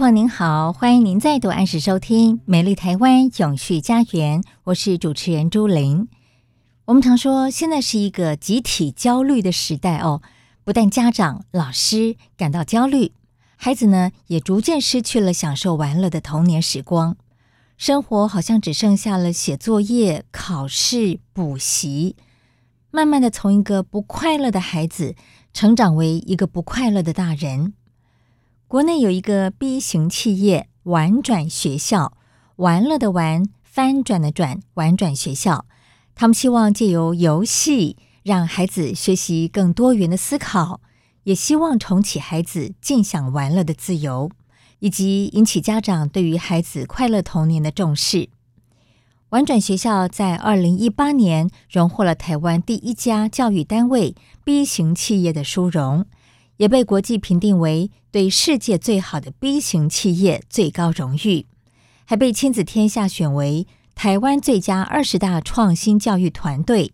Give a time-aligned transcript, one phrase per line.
[0.00, 6.08] 朋友您好，欢迎您再度按时收听《美丽台湾永续家园》，我是主持人朱玲。
[6.86, 10.22] 我们常说，现在是一个集体焦虑的时代哦，
[10.64, 13.12] 不但家长、老师感到焦虑，
[13.56, 17.18] 孩子呢也逐渐失去了享受玩乐的童年时光，
[17.76, 22.16] 生活好像只剩下了写作业、考试、补习，
[22.90, 25.14] 慢慢的从一个不快乐的孩子
[25.52, 27.74] 成长为一个不快乐的大人。
[28.70, 32.16] 国内有一个 B 型企业“玩转学校”，
[32.54, 35.66] 玩乐的玩，翻转的转，玩转学校。
[36.14, 40.80] 他们希望借由游戏让孩子学习更多元的思考，
[41.24, 44.30] 也希望重启孩子尽享玩乐的自由，
[44.78, 48.28] 以及引起家长对于孩子快乐童年的重视。
[49.30, 56.06] 玩转学校在二零一八年荣获了台湾第一家教育单位 B 型企业的殊荣。
[56.60, 61.46] 也被国际评定为对世界最好的 B 型企业最高荣誉，
[62.04, 66.92] 还被亲子天下选为台湾最佳二十大创新教育团队。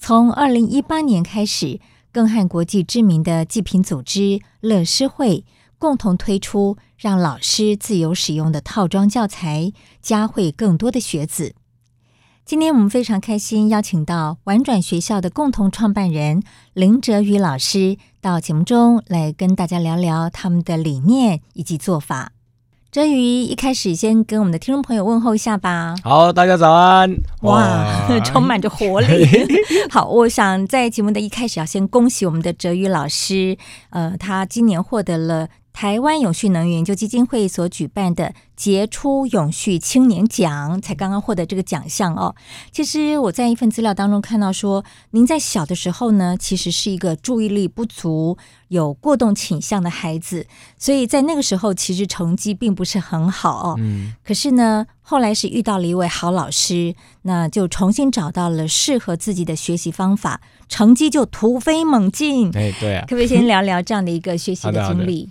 [0.00, 1.78] 从二零一八年开始，
[2.10, 5.44] 更和国际知名的济贫组织乐施会
[5.78, 9.72] 共同推出让老师自由使用的套装教材，
[10.02, 11.54] 嘉惠更多的学子。
[12.48, 16.42] 今天我们非常开心，邀请到玩转学校的共同创办人
[16.72, 22.32] 林哲宇老师到节目中来跟大家聊聊他们的理念以及做法。
[22.90, 25.94] 哲宇一开始先跟我们的听众朋友问候一下吧。
[26.02, 27.14] 好，大家早安！
[27.42, 29.28] 哇，哇 充满着活力。
[29.92, 33.58] 好，我想在节目的一开始要先恭喜我们的哲宇老师，
[33.90, 35.48] 呃，他今年获得了。
[35.78, 42.34] 台湾永续能源研究基金会所举办的杰出永续青年奖，才刚刚获得这个奖项哦。
[42.72, 53.76] 其实我在一份资料当中看到说，您在小的时候呢，其实是一个注意力不足、有过动倾向的孩子，所以在那个时候其实成绩并不是很好哦。
[53.78, 54.14] 嗯。
[54.24, 62.48] 可是呢，后来是遇到了一位好老师，那就重新找到了适合自己的学习方法，成绩就突飞猛进。
[62.56, 63.02] 哎，对啊。
[63.02, 65.28] 可不可以先聊聊这样的一个学习的经历？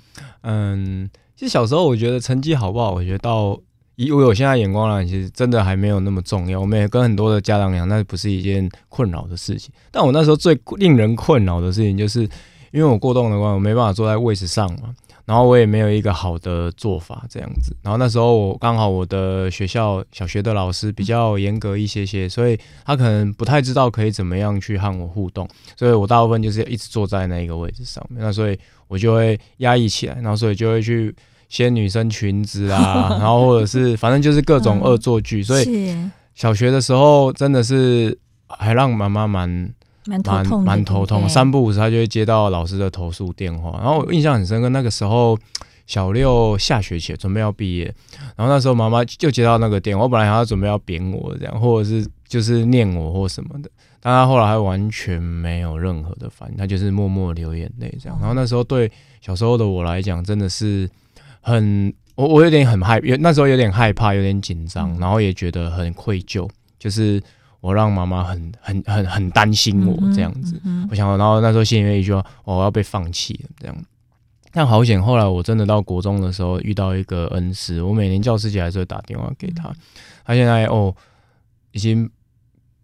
[0.49, 3.59] 嗯，其实小时候我觉得成绩好不好，我觉得到
[3.97, 6.57] 以我有现在眼光来，其实真的还没有那么重要。
[6.59, 9.73] 我们也跟很多的家长讲，那不是一件困扰的事情。
[9.91, 12.21] 但我那时候最令人困扰的事情，就是
[12.71, 14.95] 因为我过动的话，我没办法坐在位置上嘛。
[15.27, 25.45] 然后我也没有一个好的做法这样子，然后那时候我刚好我的学校小学的老师比较严格一些些，所以他可能不太知道可以怎么样去和我互动，
[25.75, 31.13] 所以我大部分就是一直坐在那个位置上面，那所以我就会压抑起来，然后所以就会去
[31.49, 35.93] 掀女生裙子啊， 然后或者是反正就是各种恶作剧，所以
[36.35, 38.17] 小学的时候真的是
[38.47, 39.73] 还让妈妈蛮。
[40.07, 41.27] 蛮头痛，蛮头痛。
[41.29, 43.77] 三不五时，他就会接到老师的投诉电话。
[43.81, 45.37] 然后我印象很深刻，那个时候
[45.85, 47.93] 小六下学期准备要毕业，
[48.35, 50.03] 然后那时候妈妈就接到那个电话。
[50.03, 53.69] 我本来还要准备要扁我这样，或者是就是念我或什么的，
[54.01, 58.17] 但他后来还完全没有任何的反应，他就是默默流眼泪这样。
[58.19, 58.91] 然后那时候对
[59.21, 60.89] 小时候的我来讲，真的是
[61.41, 66.49] 很我我有点很害，那时候有点害怕，有点紧张，然后也觉得很愧疚，
[66.79, 67.21] 就是。
[67.67, 70.57] 我让妈妈很很很很担心我这样子，
[70.89, 73.75] 我想，然后那时候心里面一句话，我要被放弃了这样。
[74.53, 79.69] 但好险，后来我真的到国中的时候遇到一个恩师，我每年教师节还是会打电话给他。
[80.25, 80.95] 他现在哦，
[81.73, 82.09] 已经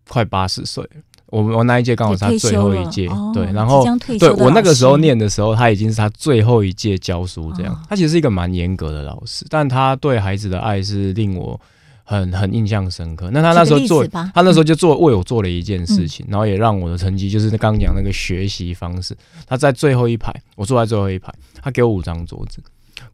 [0.10, 0.90] 快八十岁了。
[1.28, 3.86] 我我那一届刚好是他最后一届，对，然后
[4.20, 7.84] 对我那个时候念的时候，他已经是他最后一届教书这样。
[7.90, 11.58] 他其实是一个蛮严格的老师，但他对孩子的爱是令我。
[12.04, 13.30] 很很印象深刻。
[13.32, 19.16] 那他那时候做，他那时候就做为我做了一件事情，嗯、然后也让我的成绩就是刚讲那个学习方式。
[19.48, 22.62] 他在最后一排，我坐在最后一排，他给我五张桌子：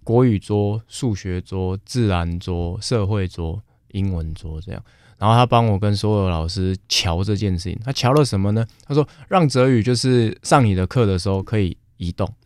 [0.04, 4.84] 国语桌、数学桌、自然桌、社会桌，英文桌这样。
[5.18, 8.66] 然后他帮我跟所有老师瞧这件事情，他瞧了什么呢？
[8.88, 12.39] 他说让泽宇就是上你的课的时候可以移动，嗯，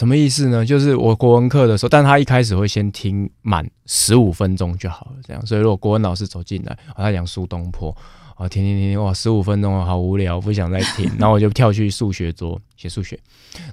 [0.00, 0.64] 什么意思呢？
[0.64, 5.44] 就是我国文课的时候，但他一开始会先听满十五分钟就好了，这样。
[5.44, 7.94] 所以如果国文老师走进来，他讲苏东坡，
[8.34, 13.14] 啊，听听听听，哇，十五分钟好无聊，不想再听， 然后我就跳去数学桌写数学，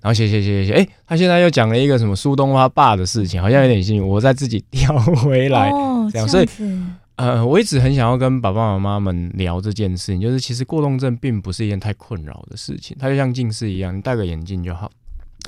[0.01, 6.49] 然后写写写写写，哎，他现在又讲了一个什么苏东坡他爸的事情，好像有点兴趣，我再自己调回来，哦，这样，所以。
[7.15, 14.91] 呃，我一直很想要跟爸爸妈妈们聊这件事情，就是其实过动症并不是一件太困扰的事情，它就像近视一样，你戴个眼镜就好，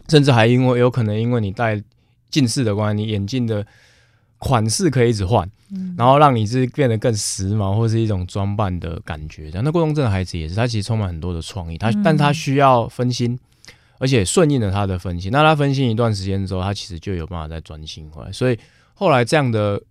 [0.10, 1.82] 甚至还因为有可能因为你戴
[2.30, 3.66] 近视的关系，你眼镜的
[4.38, 9.52] 款式可以一直换，嗯，然后让你是变得更时髦，或是一种装扮的感觉。
[9.54, 13.38] 那过动症的孩子也是，他其实充满很多的创意，他但他需要分心，
[14.00, 18.32] 而且顺应了他的分心，那他分心一段时间之后，他其实就有办法再专心回来。
[18.32, 18.58] 所以
[18.94, 19.82] 后来这样的。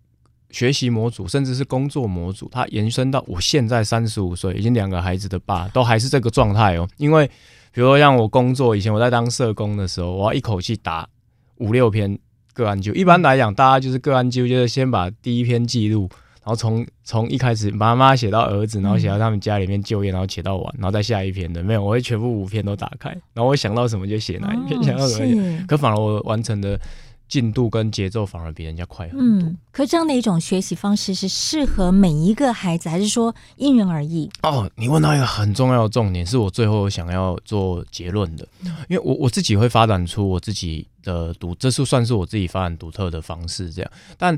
[0.51, 6.89] 学习模组，甚至是工作模组，它延伸到我现在三十五岁，已经两个孩子的爸，都还是这个状态哦。
[6.97, 7.31] 因为，
[7.73, 11.09] 比如说像我工作以前，我在当社工的时候，我要一口气打
[11.57, 12.19] 五六篇
[12.53, 12.97] 个案记录。
[12.97, 16.09] 一般来讲，大家就是个案记录，就是先把第一篇记录，
[16.43, 21.63] 然后从从一开始妈妈写到儿子，然后写到他们家里面就业，然后写到完，然后再下一篇的。
[21.63, 25.65] 没有，我会全部五篇都打开，然后我想到什么就写哪一篇，哦、想到什么写。
[25.67, 26.79] 可反而我完成的。
[27.29, 29.21] 进度跟节奏反而比人家快很多。
[29.23, 34.29] 嗯，可这样的一种学习方式是适合每一个孩子，还是说因人而异？
[34.43, 38.49] 哦，你问到一个很重要的重点，是我最后想要做结论的。
[38.89, 43.91] 因为我我自己会发展出我自己的独，这是算是我自己发展独特的方式，这样。
[44.17, 44.37] 但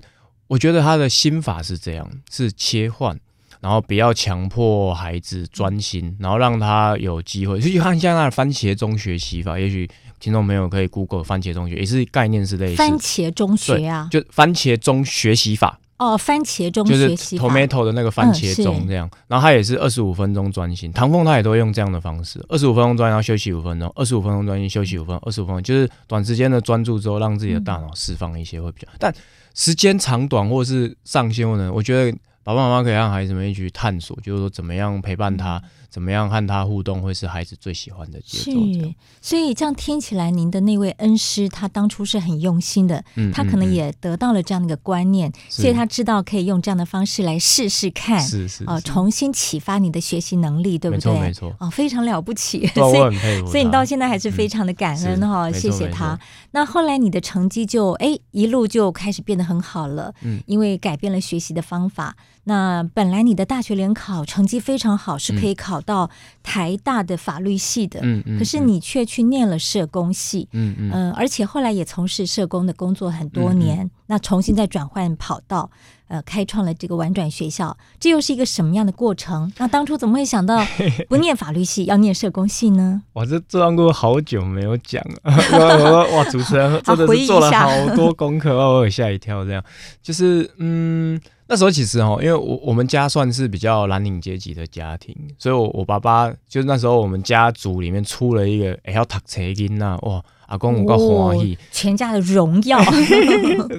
[0.49, 3.17] 我觉得他的心法是这样，是切换，
[3.61, 7.61] 然后不要强迫孩子专心，然后让他有机会。
[7.61, 9.89] 就看像那番茄钟学习法，也许。
[10.21, 12.77] 听众朋友可以 Google 番茄中学，也是概念是类似。
[12.77, 15.81] 番茄中学啊，就番茄中学习法。
[15.97, 17.43] 哦，番茄中学习法。
[17.43, 20.93] 就是 tomato 的那个番茄钟这样，嗯、然后它也是二十五分钟专心。
[20.93, 28.89] 唐凤他也都会用这样的方式，二十五分钟专心，然后休息五分钟，二十五分钟专心，休息五分钟，二十五分钟就是短时间的专注之后，让自己的大脑释放一些会比较。
[28.93, 29.15] 嗯、但
[29.55, 31.71] 时间长短或是上限呢？
[31.73, 35.57] 我觉得爸爸妈妈可以让孩子们一起去探索，就是说怎么样陪伴他。
[35.57, 38.53] 嗯怎么样和他互动会是孩子最喜欢的节奏？
[38.53, 51.21] 是，所以这样听起来，您的那位恩师他当初是很用心的，嗯，他可能也得到了这样的一个观念，所以他知道可以用这样的方式来试试看，是是啊，重新启发你的学习能力，对不对？
[51.21, 56.17] 没错，哦，非常了不起，所以所以你到现在还是非常的感恩哈，谢谢他。
[56.53, 62.17] 那后来你的成绩就哎一路就开始变得很好了，嗯，因为改变了学习的方法。
[62.51, 66.11] 那本来你的大学联考成绩非常好，是可以考到
[66.43, 75.71] 台大的法律系的，嗯嗯，可是你却去念了社工系，嗯嗯，呃，而且后来也从事社工的工作很多年，嗯、那重新再转换跑道，
[76.09, 79.53] 呃，开创了这个玩转学校，这又是一个什么样的过程？
[79.59, 80.67] 那当初怎么会想到
[81.09, 83.01] 不念法律系，要念社工系呢？
[83.13, 89.63] 哇，这这段过好久没有讲了， 哇，主持人真的是做了好多功课，我有吓一跳，这样
[90.03, 91.21] 就是嗯。
[91.51, 102.79] 那时候其实哦，因为我我们家算是比较蓝领阶级的家庭，所以我我爸爸就是那时候我们家族里面出了一个哎要读册经呐，哇，阿公我够欢喜，全家的荣耀。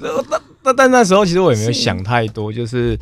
[0.01, 3.00] 那那但那时候其实我也没有想太多，是就是。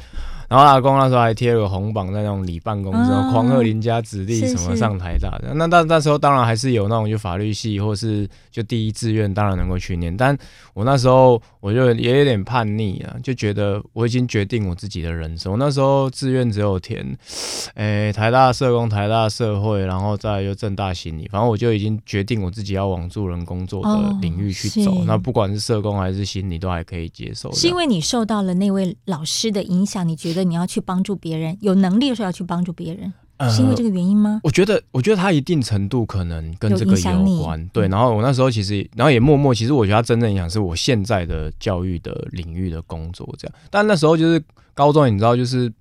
[0.50, 5.54] 然后阿公那时候还贴了个红榜在那种里办公室，狂贺邻家子弟什么上台大的。
[5.54, 10.36] 那那那时候当然还是有那种就法律系或是就第一志愿当然能够去念，但
[10.74, 15.52] 我那时候我就也有点叛逆啊，就觉得我已经决定我自己的人生。
[15.52, 17.16] 我那时候志愿只有填，
[17.76, 24.92] 诶台大社工、台大社会，然后再就正大心理，反正我就已经决定我自己要往助人工作的领域去走。
[24.92, 27.52] 哦、那不管是社工还是心理都还可以接受。
[27.54, 30.39] 是因为你受到了那位老师的影响，你觉得？
[30.44, 34.42] 你要去帮助别人，有能力的时候要去帮助别人，呃、是因为这个原因吗？
[34.44, 37.68] 我觉得，我觉得他一定程度可能跟这个有关。
[37.70, 43.56] 对，然后我那时候其实，然后也默默，其实我觉得他真正影响是我现在的教育的领域的工作这样。
[43.70, 44.42] 但那时候就是
[44.74, 45.72] 高中，你知道，就是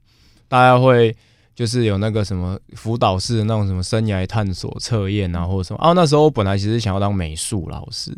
[0.49, 1.15] 大家会
[1.55, 5.79] 就是有那个什么辅导式的那种什么生涯探索测验啊，或者什么。
[5.81, 8.17] 啊，那时候我本来其实想要当美术老师。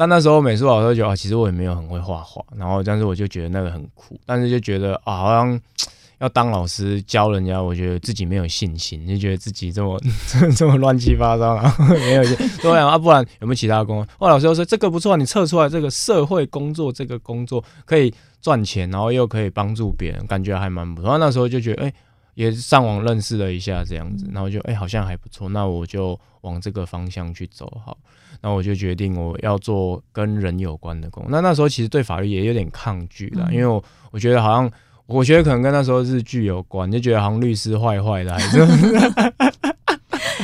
[0.00, 5.60] 但那时候美术老师就觉得啊，其实我也没有很会画画，然后但是我就觉得那个很酷，但是就觉得啊，好像
[6.20, 10.00] 要当老师教人家，我觉得自己没有信心，就觉得自己这么
[10.56, 12.22] 这么乱七八糟，然后没有，
[12.62, 14.06] 对啊，不然有没有其他工作？
[14.18, 21.18] 后来老师又说这个不错，你测出来这个社会工作这个工作可以赚钱，然后又可以帮助别人，感觉还蛮不错。
[21.18, 21.94] 那时候就觉得哎、欸，
[22.34, 27.96] 也上网认识了一下这样子，然后就哎、欸、好像还不错，那我就往这个方向去走好。
[28.42, 31.24] 那我就决定我要做跟人有关的工。
[31.28, 34.70] 那那时候其实对法律也有点抗拒啦，嗯、因为我我觉得好像
[35.06, 38.58] 我觉得可能跟那时候日剧有关，就觉得好像律师坏坏的，还是。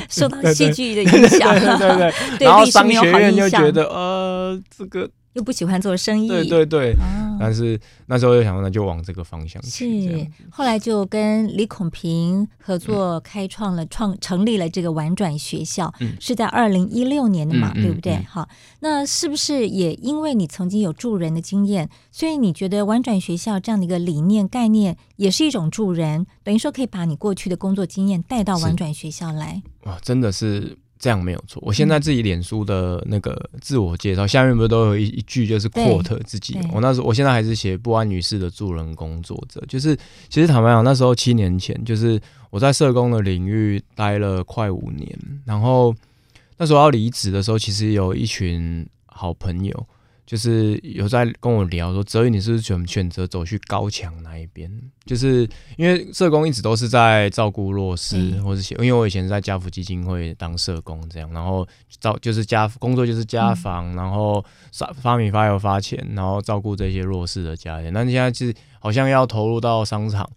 [0.09, 10.09] 受到 戏剧的影响，对对对，对，然后商学院就觉得呃，这个又不喜欢做生意，对对对，哦、但是那时候又想说，那就往这个方向去。
[10.09, 18.17] 是，后来就跟李孔平合作，开创了创、嗯、成立了这个玩转学校，嗯、是在二零一六年的嘛，嗯、对不对？
[18.27, 18.49] 好，
[18.81, 29.63] 那是不是也因为你曾经有助人的经验，所以你觉得玩转学校这样的一个理念概念也是一种助人，等于说可以把你过去的工作经验带到玩转学校来？
[29.83, 31.63] 哇，真的是这样没有错。
[31.65, 36.59] 我现在自己脸书的那个自我介绍、嗯、下面不是都有一一句就是 quote 自己。
[36.73, 39.63] 我那时候，我现在还是写不安女士的助人工作者。
[39.69, 39.97] 就是
[40.29, 45.95] 其实坦白讲，那时候七年前，就是我在社工的领域待了快五年，然后
[46.59, 49.87] 那时候要离职的时候，其实有一群好朋友。
[50.27, 54.69] 就是有在跟我聊说，泽宇，你是不是选选择走去高墙那一边？
[55.05, 61.65] 就是因为社工一直都是在照顾弱势，嗯、或是，因为我以前是在家福基金会当社工这样，然后
[62.01, 67.93] 照就是家工作就是家访，嗯、然后发发米发油发钱，然后照顾这些弱势的家庭。
[67.93, 70.29] 那你现在就是好像要投入到商场，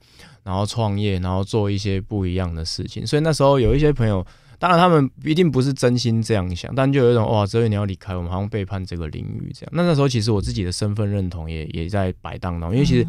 [0.44, 3.08] 然后创业，然后做一些不一样的事情。
[3.08, 4.24] 所以那时候有一些朋友。
[4.60, 9.72] 当然，他们一定不是真心这样想，但就有一种哇，哲宇你要离开我们，好像背叛这个领域这样。
[9.74, 13.08] 那那时候其实我自己的身份认同也也在摆荡当中，因为其实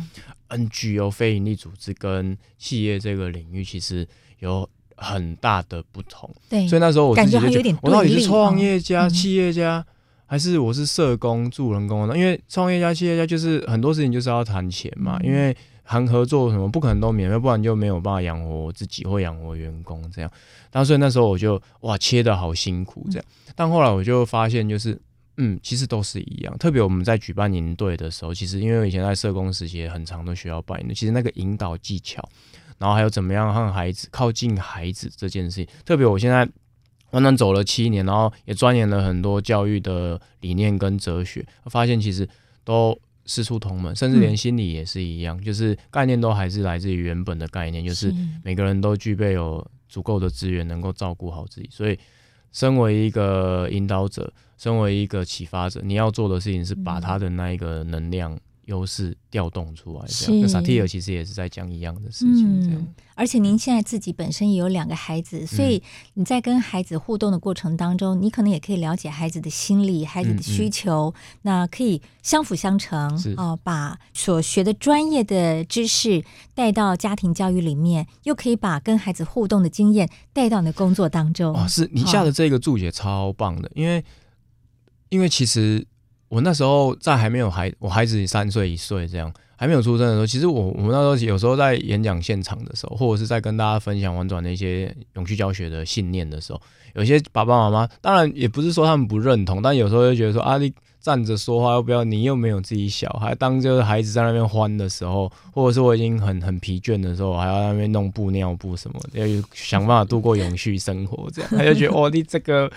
[0.48, 4.06] NGO 非营利组织跟企业这个领域其实
[4.38, 4.66] 有
[4.96, 6.32] 很大的不同。
[6.48, 9.84] 对，所以那时候我自己就觉得，我到底是创业家、企业家，
[10.26, 12.16] 还是我是社工、助人工呢？
[12.16, 15.56] 因为创业家、企业家就是很多事情就是要谈钱嘛，因为。
[15.90, 20.30] 谈合作什么不可能都免费，不然就没有办法养活我自己或养活员工这样。
[20.70, 23.24] 但所以那时候我就哇切的好辛苦这样。
[23.56, 24.96] 但后来我就发现就是
[25.38, 26.58] 嗯，其实都是一样。
[26.58, 32.22] 特别我们在举办营队的时候，其实因为我以前在社工时期也很常都需要办的，其实那个引导技巧，
[32.78, 36.48] 然后还有怎么样和孩子靠近孩子这件事情，特别我现在
[37.10, 42.28] 慢慢走了七年，然后也钻研了很多教育的理念跟哲学，发现其实
[42.62, 42.96] 都。
[43.30, 51.68] 师出同门，甚至连心理也是一样，嗯、就是概念都还是来自于原本的概念，就是每个人都具备有足够的资源，能够照顾好自己。
[51.70, 51.96] 所以，
[52.50, 58.36] 身为一个引导者，身为一个启发者，你要做的事情是把他的那一个能量。
[58.70, 60.40] 优势调动出来，这样。
[60.40, 62.86] 那萨提尔其实也是在讲一样的事情，这样。
[63.16, 65.82] 而且您现在自己本身也有两个孩子，所以
[66.14, 71.12] 你在跟孩子互动的过程当中，你可能也可以了解孩子的心理、孩子的需求，
[71.42, 76.24] 那可以相辅相成哦，把所学的专业的知识
[76.54, 81.54] 带到家庭教育里面，又可以把跟孩子互动的经验带到你的工作当中。
[81.54, 84.04] 哦，是你下的这个注解超棒的，因为
[85.10, 85.84] 因为其实。
[86.30, 96.62] 我那时候在还没有孩，我孩子三岁一岁这样还没有出生的时候，其实我我们那时候有时候在演讲现场的时候，或者是在跟大家分享玩转的一些永续教学的信念的时候，
[96.94, 100.72] 有些爸爸妈妈当然也不是说他们不认同，但有时候就觉得说啊你。
[101.00, 102.04] 站着说话，要不要？
[102.04, 112.70] 你又没有自己小孩，当就是孩子在那边欢的时候，或者是我已经很很疲倦的时候，还要在那边弄布尿布什么的，要想办法度过永续生活，这样 他就觉得哦，你这个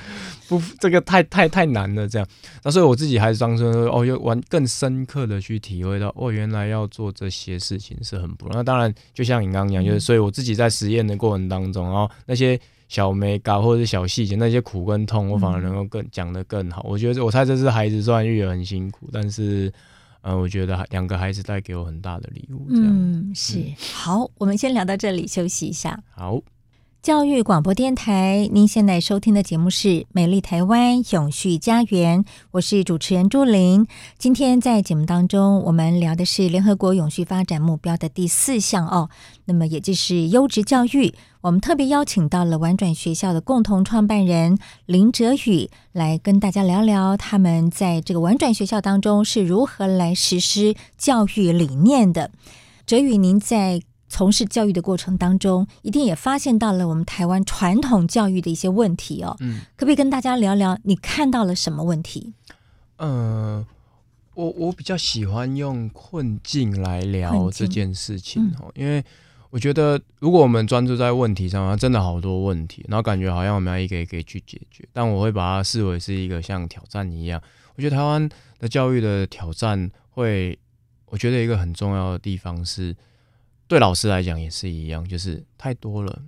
[0.47, 2.27] 不，这个太太太难了，这样。
[2.63, 8.57] 那所以我自己还是当时哦，又玩更深刻的去体会到，哦，原来要做这些事情是很不容易。
[8.57, 12.59] 那当然，就像你刚刚讲，就是所以我自己在实验的过程当中，然后那些。
[12.93, 16.83] 小美感或者是小细节，那些苦跟痛，我反而能够更讲得更好。
[16.83, 19.67] 嗯、我觉得，我猜这是孩子虽然育儿很辛苦，但是，
[20.21, 22.67] 嗯、呃，我觉得两个孩子带给我很大的礼物。
[22.69, 23.57] 这样，嗯，是。
[23.57, 26.03] 嗯、好，我们先聊到这里，休息一下。
[26.11, 26.39] 好。
[27.03, 33.85] 教育广播电台，您现在收听的节目是《美丽台湾永续家园》，我是主持人朱琳。
[34.17, 39.09] 今天在节目当中，我们聊的是联合国永续发展目标的第四项哦，
[39.43, 41.13] 那么也就是优质教育。
[41.41, 52.31] 我们特别邀请到了婉转学校的共同创办人林哲宇来跟大家聊聊他们在这个婉转学校当中是如何来实施教育理念的。
[52.85, 53.81] 哲宇，您在
[54.13, 59.35] 从事教育的过程当中，一定也发现到了我们台湾传统教育的一些问题哦。
[59.39, 62.31] 嗯，可不可以跟大家聊聊你看到了什么问题？
[62.97, 63.67] 嗯、呃，
[64.35, 69.03] 我我比较喜欢用困境来聊这件事情哦，嗯、因为
[69.49, 77.41] 我觉得如果我们专注在问题上，真的好多问题，然后感觉好像我们要一个一个去解决，但我会把它视为是一个像挑战一样。
[77.75, 78.29] 我觉得台湾
[78.59, 80.55] 的教育的挑战会，
[81.07, 82.95] 我觉得一个很重要的地方是。
[83.73, 86.21] 对老师来讲也是一样，就是太多了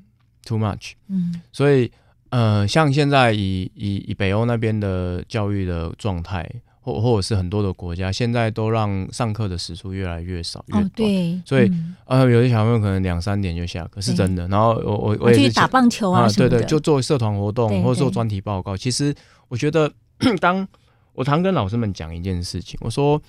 [0.45, 0.93] ，too much。
[1.07, 1.91] 嗯，所以
[2.29, 6.49] 呃，像现在以以以北欧那边的教育的状态，
[6.81, 10.85] 或或者是很多的国家，现在都让上课的时数越来越少，越短。
[10.85, 14.47] 哦、对，所以、嗯、呃，有些小朋友可能两三点就下课，是真的。
[14.47, 18.75] 然后我我我也是打棒球啊，啊对对，就做社团活动或者做专题报告。
[18.75, 19.13] 其实
[19.47, 19.91] 我觉得，
[20.39, 20.67] 当
[21.13, 23.21] 我常跟老师们讲一件事情，我说，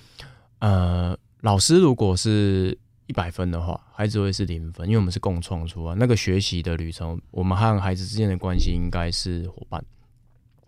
[0.59, 9.83] 呃，老师如果是一百分的话，孩子会是零分，因为我们是共创出来那个学习的旅程，我们和孩子之间的关系应该是伙伴。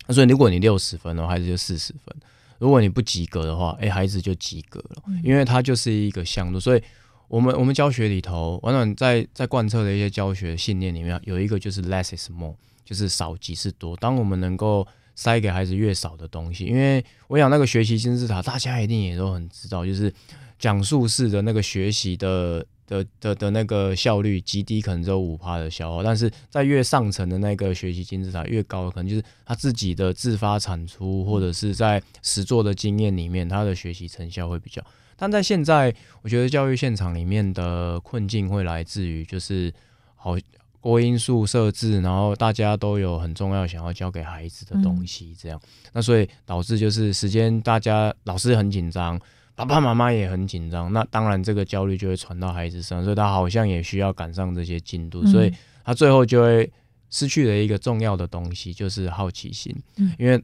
[0.10, 2.16] 所以如果你六十分的话，孩子就四十分。
[2.58, 6.60] 如果你不及格的话，哎、欸，孩子就及格了，因为它就是一个向度。
[6.60, 6.84] 所以，
[7.28, 13.96] 我们我们教学里头，往往在在贯彻的一些教学信念里面，有一个就是 less is more，就是少即是多。
[13.96, 20.14] 当我们能够塞给孩子越少的东西，因为我想那个学习金字塔，大家一定也都很知道，就是
[20.60, 22.64] 讲述式的那个学习的。
[22.90, 34.84] 的的的那个效率极低，可能只有五趴的消耗，但是在越上层的那个学习金字塔越高，可能就是他自己的自发产出，或者是在实作的经验里面，他的学习成效会比较。
[35.16, 39.72] 但在现在，我觉得教育现场里面的困境会来自于就是
[40.16, 40.36] 好
[40.82, 45.62] 多因素设置，然后大家都有很重要想要教给孩子的东西，这样，
[45.94, 49.22] 那所以导致就是时间大家老师很紧张。
[49.60, 56.72] 爸爸妈妈也很紧张，那当然这个焦虑就会传到孩子身上，所以他好像也需要赶上这些进度，所以他最后就会
[57.10, 59.76] 失去了一个重要的东西，就是好奇心，
[60.18, 60.42] 因为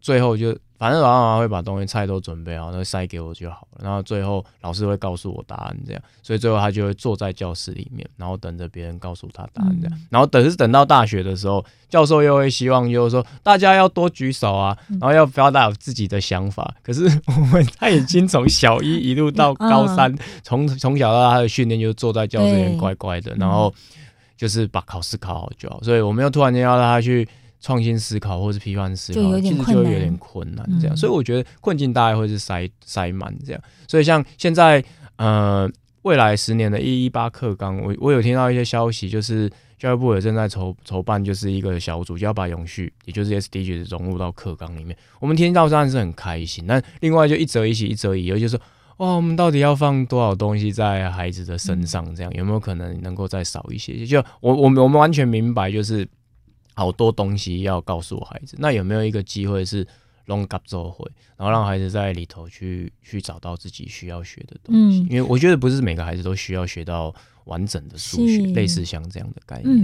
[0.00, 0.56] 最后就。
[0.78, 3.80] 反正老爸妈妈会把东西菜都准备好，那塞给我就好了。
[3.82, 9.98] 然后最后老师会告诉我答案，这样，所以最后他就会坐在教室里面，然后等着别人告诉他答案，这样。
[10.10, 16.74] 然后等是等到大学的时候，教授又会希望就是说大家要多举手啊，然后要表达自己的想法。
[16.82, 23.72] 可是我们他已经从小一一路到高三，从从小到大他的训练就坐在教室里面乖乖的，然后
[24.36, 25.82] 就是把考试考好就好。
[25.82, 27.26] 所以我们又突然间要让他去。
[27.60, 33.60] 创新思考或是批判思考，其实就会有点困难，这样，嗯、所以我觉得困境大概会是塞塞满这样。
[33.88, 34.84] 所以像现在，
[35.16, 35.68] 呃，
[36.02, 44.96] 未来十年的一一八课纲，我我有听到一些消息，就是教育部也正在筹筹办，就是一个小组，就要把永续，也就是 SDGs 融入到课纲里面。
[45.18, 48.60] 我们听到当然是很开心，但另外就一则一喜，一则一忧，就是说，
[48.98, 52.14] 哦，我们到底要放多少东西在孩子的身上？
[52.14, 54.06] 这样有没有可能能够再少一些？
[54.06, 56.06] 就我我们我们完全明白，就是。
[56.76, 59.82] 好多东西要告诉我孩子，那有没有一个机会是
[60.26, 65.00] long gap 周会，然后让孩子在里头去去找到自己需要学的东西？
[65.00, 67.14] 嗯、因为我觉得不是每个孩子都需要学到
[67.46, 69.74] 完整的数学，类似像这样的概念。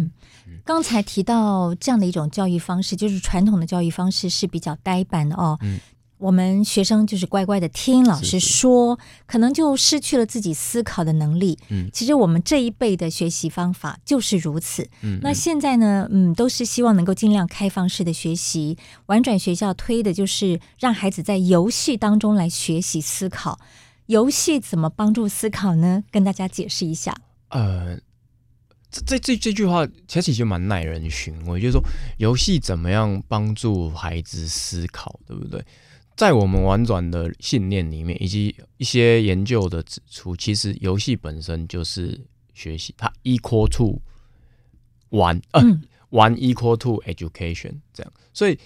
[0.47, 5.59] 嗯，刚才提到这样的一种教育方式，就是传统的教育方式是比较呆板的哦。
[5.63, 5.81] 嗯。
[6.23, 11.59] 我们学生就是乖乖的听老师说，可能就失去了自己思考的能力。
[11.69, 14.89] 嗯，其实我们这一辈的学习方法就是如此。
[15.03, 23.59] 嗯，那现在呢，嗯，都是希望能够尽量开放式的学习，玩转学校推的就是让孩子在游戏当中来学习思考。
[24.07, 26.05] 游戏怎么帮助思考呢？
[26.13, 27.13] 跟大家解释一下。
[27.49, 27.99] 呃，
[28.91, 31.83] 这这这句话其实就蛮耐人寻味，就是说
[32.19, 35.65] 游戏怎么样帮助孩子思考，对不对？
[36.17, 42.21] 在我们玩转的信念里面，以及一些研究的指出，其实游戏本身就是
[42.55, 44.01] 学习，它 equal to
[45.11, 48.13] 玩，呃，嗯、玩 equal to education 这样。
[48.33, 48.59] 所以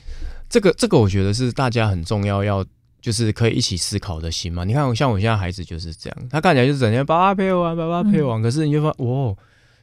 [0.49, 2.65] 这个这个，我觉得是大家很重要，要
[3.01, 4.65] 就是可以一起思考的心嘛。
[4.65, 9.37] 你看，像我现在孩子就是这样，他看起来就是整天爸爸陪我玩，爸爸陪我玩，嗯、可是你就发现，哇。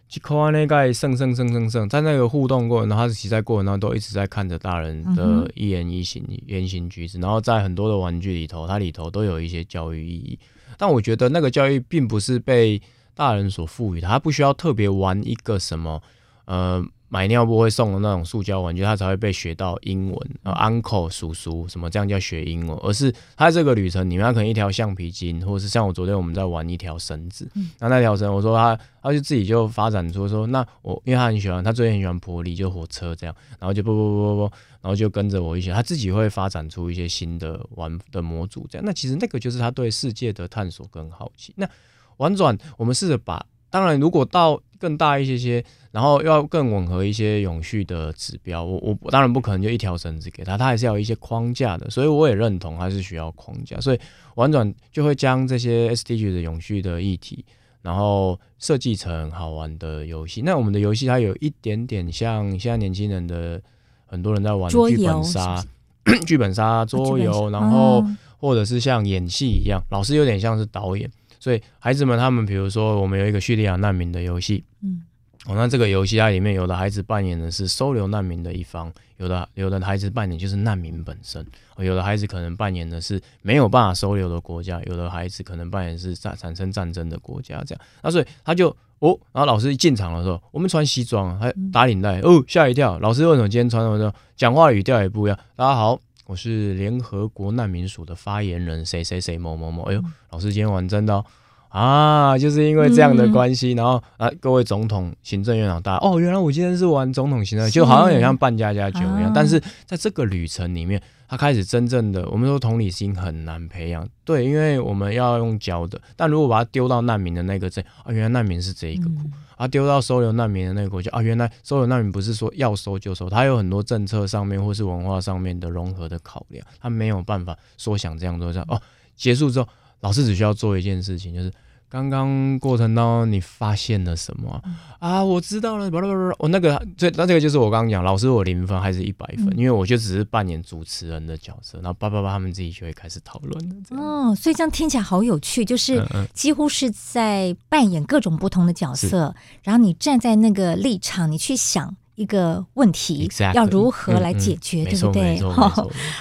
[0.07, 10.37] 去扣啊，那个胜胜胜胜胜，在那个互动过程，然后他骑在过程当中都一直在看着大人的一言一行、言行举止，然后在很多的玩具里头，它里头都有一些教育意义。
[10.77, 12.81] 但我觉得那个教育并不是被
[13.15, 16.01] 大人所赋予的，他不需要特别玩一个什么，
[16.45, 16.85] 呃。
[17.13, 27.47] 买尿布会送的那种塑胶玩具，他才会被学到英文，呃，uncle 叔叔什么这样叫学英文，而是他这个旅程里面，他可能一条橡皮筋，或者是像我昨天我们在玩一条绳子，
[27.77, 41.53] 那那条绳，我说他，他就自己就发展出说，那我因为他很喜欢，他最近很喜欢玻璃，就火车这样，然后就不不不不不，然后就跟着我一起，他自己会发展出一些新的玩的模组，这样，那其实那个就是他对世界的探索跟好奇。
[41.57, 41.69] 那
[42.17, 43.45] 玩转，我们试着把。
[43.73, 51.89] 当然，如果到更大一些些，然后要更吻合一些永续的指标，我我当然不可能就一条绳子给他，他还是要有一些框架的。
[51.89, 53.81] 所以我也认同，还是需要框架。
[53.81, 53.99] 所以
[54.35, 57.43] 玩转就会将这些 SDG 的永续的议题，
[57.81, 60.43] 然后设计成好玩的游戏。
[60.43, 63.59] 那我们的游戏它有一点点像现在年轻人的
[64.05, 65.65] 很多人在玩剧本杀、
[66.27, 68.05] 剧本杀桌游，然后
[68.37, 71.09] 或者是像演戏一样，老师有点像是导演。
[71.43, 75.03] 所以孩子们，他们比如说，我们有一个叙利亚难民的游戏，嗯，
[75.45, 81.45] 哦，那这个游戏它里面有的孩子扮演的是收留难民的一方，有的有的孩子扮演就是难民本身，
[81.79, 87.81] 有的孩子可能扮演的是没有办法收留的国家，有的孩子可能扮演是战产生战争的国家这样。
[88.01, 92.97] 那所以他就哦，然后老师一进场的时候，我们穿西装，还打领带，哦，吓一跳。
[92.99, 94.13] 老师为什么今天穿什么？
[94.37, 95.37] 讲话语调也不一样。
[95.57, 99.83] 大家好，我是联合国难民署的发言人，谁谁谁某某某。
[99.83, 101.25] 哎呦，老师今天玩真的哦。
[101.73, 109.23] 啊，就是因为这样的关系，嗯、然后啊，各位总统、行政院长，大家哦，原来我今天是玩总统行政，就好像也像办家家酒一样。
[109.23, 115.99] 啊、但是在这个旅程里面，他开始真正的，我们说同理心很难培养，对，因为我们要用教的。
[116.15, 128.79] 但如果把它丢到难民的那个镇啊，原来难民是这一个苦、嗯、啊，丢到收留难民的那个国家啊，原来收留难民不是说要收就收，他有很多政策上面或是文化上面的融合的考量，他没有办法说想这样做这样哦。
[129.15, 129.67] 结束之后，
[130.03, 131.51] 老师只需要做一件事情，就是。
[131.89, 134.59] 刚刚过程当中，你发现了什么
[134.97, 135.23] 啊？
[135.23, 139.45] 我知道了，不不不，我那个，这那这个就是我刚刚讲，老师我零分还是一百分？
[139.51, 143.75] 嗯、因为我就只是扮演主持人的角色，然后叭叭叭，他们自己就会开始讨论了。
[143.91, 151.95] 哦，所以这样听起来好有趣，就是几乎是在扮演各种不同的角色，嗯嗯，然后你站在那个立场，你去想。
[152.15, 155.41] 一个问题 Exactly, 要如何来解决，嗯嗯、对不对？
[155.49, 155.69] 好，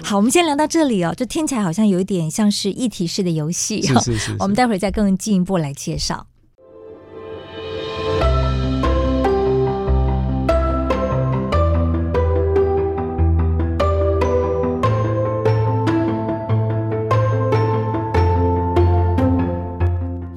[0.02, 1.12] 好，我们先聊到这里哦。
[1.16, 6.26] 这听起来好像有一点像是议题式的游戏，是是是是，我们待会儿再更进一步来介绍。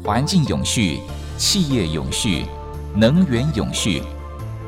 [0.03, 0.99] 环境永续，
[1.37, 2.45] 企业永续，
[2.95, 4.01] 能源永续。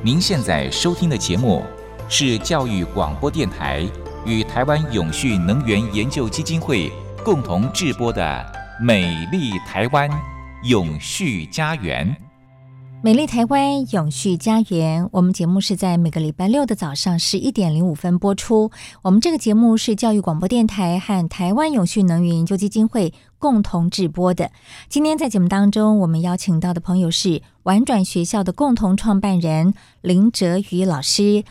[0.07, 1.65] 您现在收听的节目
[2.07, 3.85] 是教育广播电台
[4.25, 6.89] 与台湾永续能源研究基金会
[7.25, 8.23] 共同制播的
[8.81, 10.09] 《美丽台湾
[10.63, 12.07] 永续家园》。
[13.03, 18.71] 美丽台湾永续家园，我们节目是在每个礼拜六的早上十一点零五分播出。
[19.03, 24.51] 我们这个节目是教育广播电台和台湾永续能源研究基金会共同制播的。
[24.89, 31.43] 今天在节目当中，我们邀请到的朋友是玩转学校的共同创办人林哲宇老师。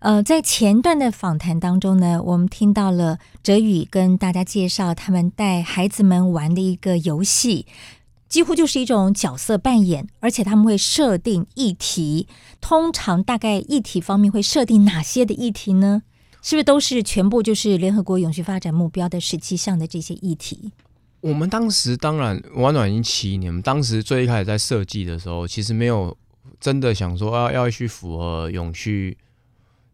[0.00, 7.66] 呃，在前段的访谈当中呢，我们听到了哲宇跟大家介绍他们带孩子们玩的一个游戏，
[8.28, 12.28] 几乎就是一种角色扮演，而且他们会设定议题。
[12.60, 16.02] 通常大概议题方面会设定哪些的议题呢？
[16.42, 20.70] 是不是都是全部就是联合国永续发展目标的十七项的这些议题？
[21.20, 26.16] 我们当时当然玩暖已经七年，我们当时最一开始在设计的时候，其实没有
[26.60, 29.16] 真的想说要要去符合永续。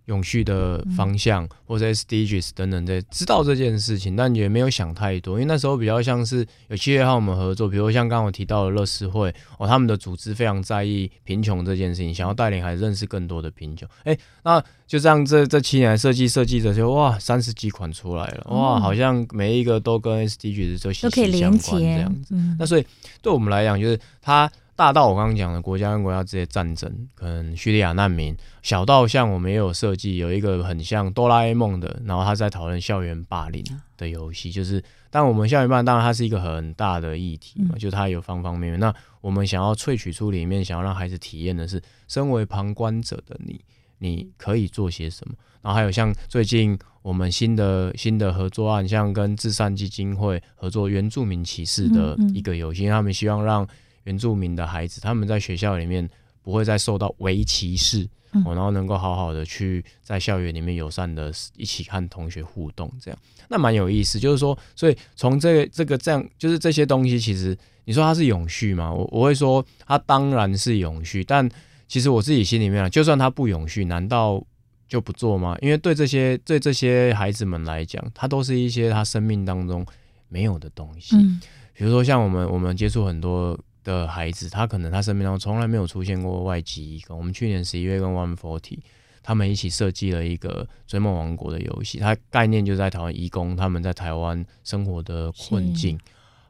[0.06, 13.88] 永续的方向，或者 SDGs 等等的，知道这件事情，但也没有想太多，因为那时候比较像是有企业和我们合作，比如像刚刚我提到的乐施会哦，他们的组织非常在意贫穷这件事情，想要带领孩子认识更多的贫穷。
[14.04, 22.34] 哎，那就这样，这这七年来设计设计的时候，哇，三十几款出来了，哇，好像每一个都跟 SDGs 都息息相关这样子。
[22.58, 22.86] 那所以
[23.22, 24.50] 对我们来讲，就是它。
[24.76, 33.64] 大到我刚刚讲的国家跟国家之间战争，可能叙利亚难民；小到像我们也有设计有一个很像哆啦 A 梦的，然后他在讨论校园霸凌
[33.96, 34.50] 的游戏。
[34.50, 38.80] 就是，但我们校园霸凌当然它是一个很大的议题嘛，就它有方方面面。
[38.80, 43.60] 那我们想要萃取出里面，想要让孩子体验的是，身为旁观者的你，
[43.98, 45.34] 你可以做些什么？
[45.62, 53.66] 然后还有像最近我们新的新的合作案，像跟至善基金会合作原住民歧视的一个游戏，因为他们希望让
[54.04, 56.08] 原住民的孩子，他们在学校里面
[56.42, 64.18] 不会再受到围歧视，嗯、然后能够好好的去在校园里面友善的一起和同学互动，这样那蛮有意思。
[64.18, 68.92] 就是说，所以从这个这个这样，就是这些东西，其实你说它是永续吗？
[68.92, 71.48] 我我会说它当然是永续，但
[71.88, 74.44] 其实我自己心里面，就算它不永续，难道
[74.86, 75.56] 就不做吗？
[75.62, 79.86] 因为对这些对这些孩子们来讲，它都是一些他生命当中
[80.28, 81.16] 没有的东西。
[81.16, 81.40] 嗯、
[81.72, 83.58] 比如说像我们我们接触很多。
[83.84, 87.16] 的孩子，他可能他生命当中从来没有出现过外籍移工。
[87.16, 88.78] 我们去年十一月跟 One Forty
[89.22, 95.98] 他们一起设计了一个追梦王国的游戏，它概念就在台湾义工他们在台湾生活的困境。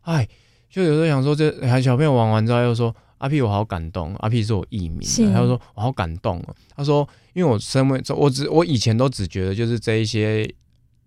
[0.03, 0.27] 哎，
[0.71, 10.53] 就有时候想说，这还小朋友玩完之后又说：“阿 P，我好感动。”阿 P 是我艺名，是他就说：“我好感动哦。”他说：“因为我身为我只我以前都只觉得就是这一些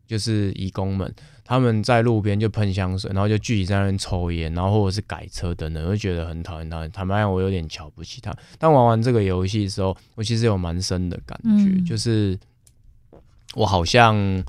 [0.07, 1.13] 就是义工们。”
[1.49, 6.85] 他们在路边就喷香水，然后就聚集在那边抽烟，然后或者是改车等等，我就觉得很讨厌他。
[6.89, 8.35] 坦白讲，我有点瞧不起他。
[8.59, 12.37] 但玩完这个游戏的时候，我其实有蛮深的感觉，嗯、就是
[13.55, 14.43] 我好像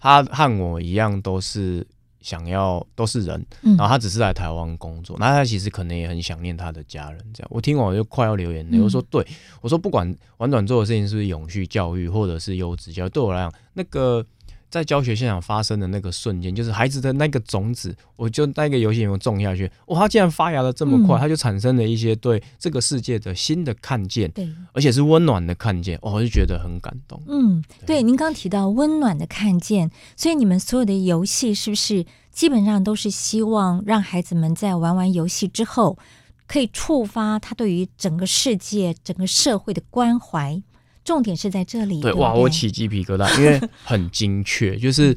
[0.00, 1.86] 他和我一样，都是
[2.20, 7.24] 想要都是人，嗯、然后他只是来台湾工作，那他其实可能也很想念他的家人。
[7.32, 8.78] 这样，我听完我就快要流眼泪。
[8.78, 9.24] 嗯、我说，对，
[9.60, 14.26] 我说不管婉转做的事情是不是永续教育，或者是优质教育，对我来讲，那个。
[14.70, 27.20] 在教学现场发生的那个瞬间，就是孩子的那个种子，我就那个游戏里面种下去，哇，他竟然发芽的这么快，他、嗯、就产生了一些对这个世界的新的看见，对，而且是温暖的看见，我就觉得很感动。
[27.26, 35.98] 嗯，对，对您刚刚提到温暖的看见，所以你们所有的游戏是不是基本上都是希望让孩子们在玩完游戏之后，
[36.46, 40.62] 可以触发他对于整个世界、整个社会的关怀？
[41.10, 42.00] 重点是在这里。
[42.00, 45.16] 对，对，哇，我起鸡皮疙瘩， 因为很精确，就是，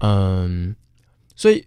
[0.00, 0.76] 嗯，
[1.34, 1.64] 所以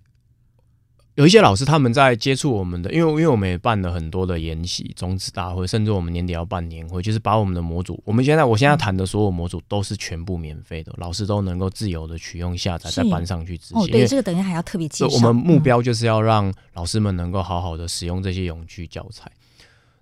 [1.15, 13.81] 有一些老师他们在接触我们的，因为因为我们也办了很多的研习、种子大会，甚至我们年底要办年会，就是把我们的模组，我们现在我现在谈的所有模组都是全部免费的，老师都能够自由的取用、下载，再搬上去执行。
[13.81, 15.15] 哦，对，这个等一下还要特别介绍。
[15.15, 19.31] 我们目标就是要让老师们能够好好的使用这些永续教材。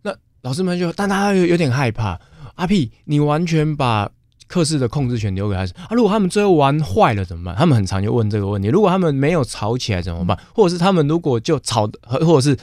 [0.01, 2.19] 那老师们就，但他有有点害怕。
[2.55, 4.09] 阿 P，你完全把
[4.47, 5.87] 课室的控制权留给孩子啊？
[5.91, 7.55] 如果他们最后玩坏了怎么办？
[7.55, 8.67] 他们很常就问这个问题。
[8.67, 10.37] 如果他们没有吵起来怎么办？
[10.53, 12.57] 或者是他们如果就吵，或者是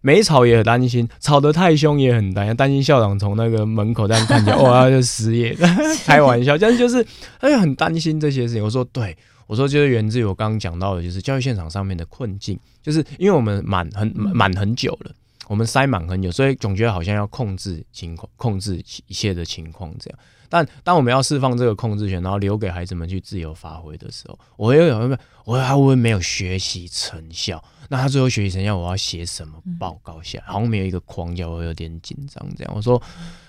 [0.00, 5.56] 没吵也很担心，吵得太凶也很担心，担心校长从那个门口这样看见， 哇，就失业。
[6.04, 7.06] 开玩笑，但是就是
[7.40, 8.64] 他就很担心这些事情。
[8.64, 9.16] 我说对，
[9.46, 15.12] 我说就是源自于我刚刚讲到的，就是教育现场上面的困境，就是因为我们满很满很久了。
[15.52, 20.18] 我们塞满很久，所以总觉得好像要控制情况，控制一切的情况这样。
[20.48, 25.18] 但当我们要释放这个控制权，然后留给孩子们去自由发挥的时候，我又有没有？
[25.44, 27.62] 我还会没有学习成效？
[27.90, 30.42] 那他最后学习成效，我要写什么报告下？
[30.46, 32.42] 好像没有一个框架，我有点紧张。
[32.56, 33.02] 这样我说，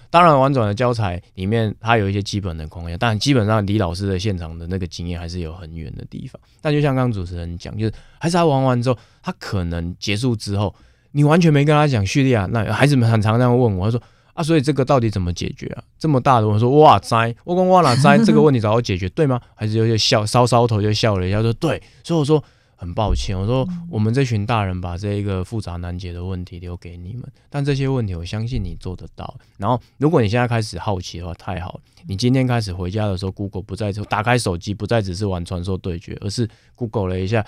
[0.09, 6.37] 当然，婉转的教材里面它有一些基本的框架，但基本上离老师的现场的那个经验还是有很远的地方。
[6.59, 10.75] 但就像刚刚主持人讲，就是还是他玩完之后，他可能结束之后。
[11.13, 14.01] 你完全没跟他讲叙利亚，那孩子们很常这样问我，他说
[14.33, 15.83] 啊，所以这个到底怎么解决啊？
[15.97, 19.39] 这么大的，我说哇塞，我讲哇哪塞，这个问题早要解决，对吗？
[19.55, 22.43] 孩子有些笑，搔搔头就笑了一下，说对，所以我说。
[22.83, 29.33] 很抱歉，我说我们这群大人把这一个复杂难解的问题留给你们，但这些问题我相信你做得到。
[29.57, 31.79] 然后，如果你现在开始好奇的话，太好了。
[32.05, 37.45] 你今天开始回家的时候，Google 不再打开手机，不再只是玩传说对决，而是 Google 了一下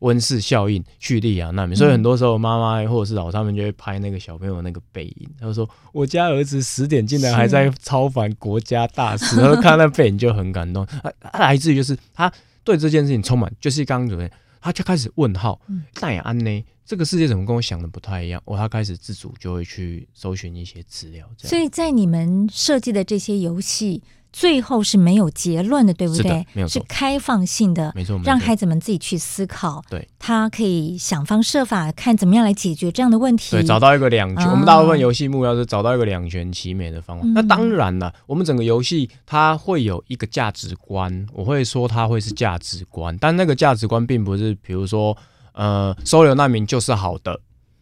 [0.00, 1.76] 温室效应、叙利亚难民。
[1.76, 10.82] 所以很多时候，妈妈或者是老师他们就会拍那个小朋友那个背影，他说：“我家儿子十点竟然还在超凡国家大事。”然后看那背影就很感动。
[11.02, 12.32] 啊，来自于就是他
[12.64, 14.30] 对这件事情充满，就是刚刚主任。
[14.60, 15.60] 他就开始问号，
[16.00, 16.64] 那也安呢？
[16.84, 18.42] 这个世界怎么跟我想的不太一样？
[18.46, 21.28] 哦，他开始自主就会去搜寻一些资料。
[21.36, 26.46] 所以在你们设计的这些游戏，最后是没有结论的，对不对？
[26.68, 29.82] 是开放性的，没错，让孩子们自己去思考。
[29.88, 33.52] 对，他可以想方设法看怎么样来解决这样的问题。
[33.52, 34.46] 对，找到一个两全。
[34.46, 37.24] 哦，我们大部分游戏目标是找到一个两全其美的方法。
[37.24, 45.16] 嗯，那当然了，我们整个游戏它会有一个价值观，我会说它会是价值观，但那个价值观并不是，比如说。
[45.54, 47.40] 呃，收留难民就是好的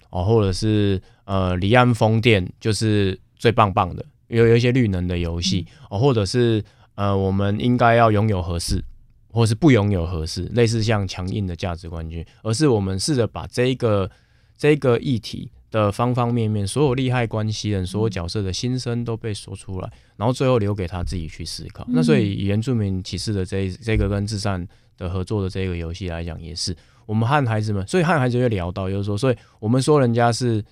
[0.09, 6.62] 哦，或者是呃，离岸风电就是最棒棒的，有有一些绿能的游戏哦，或者是
[6.94, 8.82] 呃，我们应该要拥有合适，
[9.30, 14.10] 或者是不拥有合适，类似像强硬的价值观去，而是我们试着把这一个
[14.56, 21.86] 这一个议题的方方面面，所有利害关系人、所有角色的心声都被说出来，然后最后留给他自己去思考。
[21.88, 26.74] 那所以以原住民启事的这这个跟至善的合作的这个游戏来讲，也是。
[27.04, 30.64] 我们和孩子们，所以和孩子会聊到，就是说，所以我们说人家是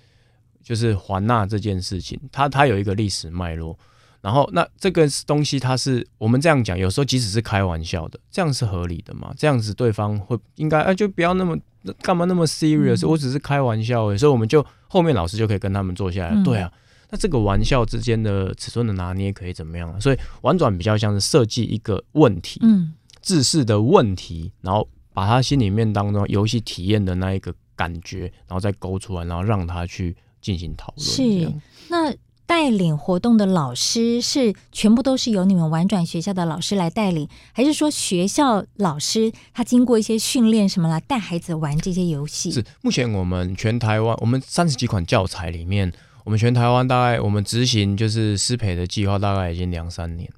[0.65, 3.79] 就是环纳这件事情，它它有一个历史脉络，
[4.21, 9.33] 然后那这个东西它是我们这样讲，有时候即使是开玩笑的，这样是合理的嘛？
[9.37, 11.57] 这样子对方会应该啊，就不要那么
[12.01, 16.73] 干嘛那么 serious，我只是开玩笑诶，所以我们就后面老师就可以跟他们坐下来，对啊，
[17.11, 20.01] 那这个玩笑之间的尺寸的拿捏可以怎么样？
[20.01, 24.89] 所以婉转比较像是设计一个问题，嗯，制式的问题，然后。
[25.17, 31.05] 把他心里面当中游戏体验的那一个感觉，然后再勾出来，然后让他去进行讨论。
[31.05, 31.53] 是，
[31.89, 32.15] 那
[32.47, 42.53] 带领活动的老师是全部都是由你们玩转学校的老师来带领，还是说学校老师他经过一些训练什么来带孩子玩这些游戏？
[42.53, 45.91] 是，目前我们全台湾，我们三十几款教材里面，
[46.23, 50.31] 我们全台湾大概我们执行就是师培的计划，大概已经两三年。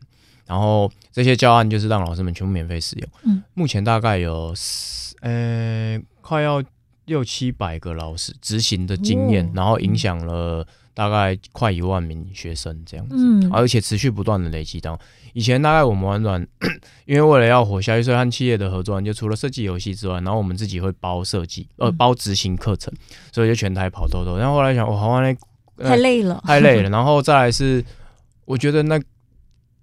[0.46, 3.08] 然后这些教案就是让老师们全部免费使用。
[3.24, 4.54] 嗯，目前大概有
[5.22, 6.62] 呃快要
[7.06, 14.98] 六七百个老师执行的经验，然后影响了大概快一万名学生这样子，嗯，而且持续不断的累积到
[15.32, 16.46] 以前大概我们玩软，
[17.06, 22.92] 因为为了要活下去，所以和企业的合作，就除了设计游戏之外，然后我们自己会包设计，呃，包执行课程，
[23.30, 24.36] 所以就全台跑透透。
[24.36, 26.90] 然后后来想，我好像那太累了，太累了。
[26.90, 27.84] 然后再来是，
[28.44, 29.00] 我觉得那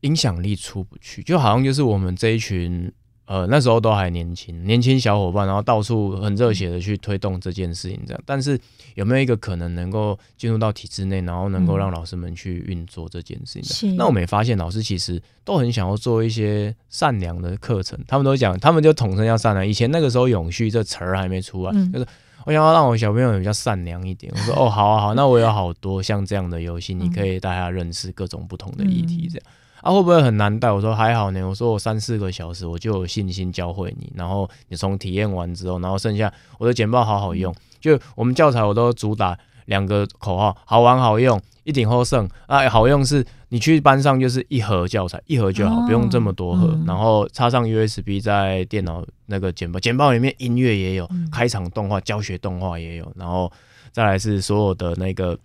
[0.01, 2.91] 影响力出不去，就好像就是我们这一群。
[3.25, 8.21] 呃，那时候都还年轻，年轻小伙伴，然后到处很热血的去推动这件事情，这样。
[8.25, 8.59] 但是
[8.95, 13.93] 有没有一个可能能够进入到体制内，然后能够让老师们去运作这件事情？
[13.93, 17.97] 嗯、那我们也发现，老师其实都很想要做一些善良的课程。
[18.07, 19.65] 他们都讲，他们就统称要善良。
[19.65, 22.05] 以前那个时候“永续”这词儿还没出来，嗯、就是
[22.45, 24.33] 我想要让我小朋友比较善良一点。
[24.35, 29.45] 我说：“哦，好啊，好，那我有好多像这样的游戏，你可以大家认识各种不同的议题，这样。”
[29.83, 30.71] 啊，会不会很难带？
[30.71, 31.43] 我说还好呢。
[31.45, 34.09] 我说我三四个小时，我就有信心教会你。
[34.15, 37.53] 然后你从体验完之后，然后剩下我的简报好好用。
[37.81, 42.25] 就我们教材我都主打两个口号：好玩好用，一顶后胜。
[42.47, 46.69] 啊，好用是你去班上就是一盒教材，一盒就好，哦、不用这么多盒。
[46.71, 53.11] 嗯、然后插上 USB 在电脑那个简报，简报里面音乐也有，嗯、开场动画、教学动画也有。
[53.17, 53.51] 然后
[53.91, 55.37] 再来是所有的那个。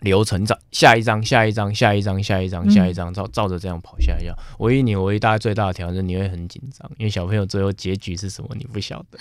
[0.00, 4.18] 流程照下一张，下一张，下一张，下一张，下一张，照照着这样跑下来。
[4.58, 9.18] 唯一你唯一大概最大的挑战你会很紧张，因为小朋友最后结局是什么你不晓得。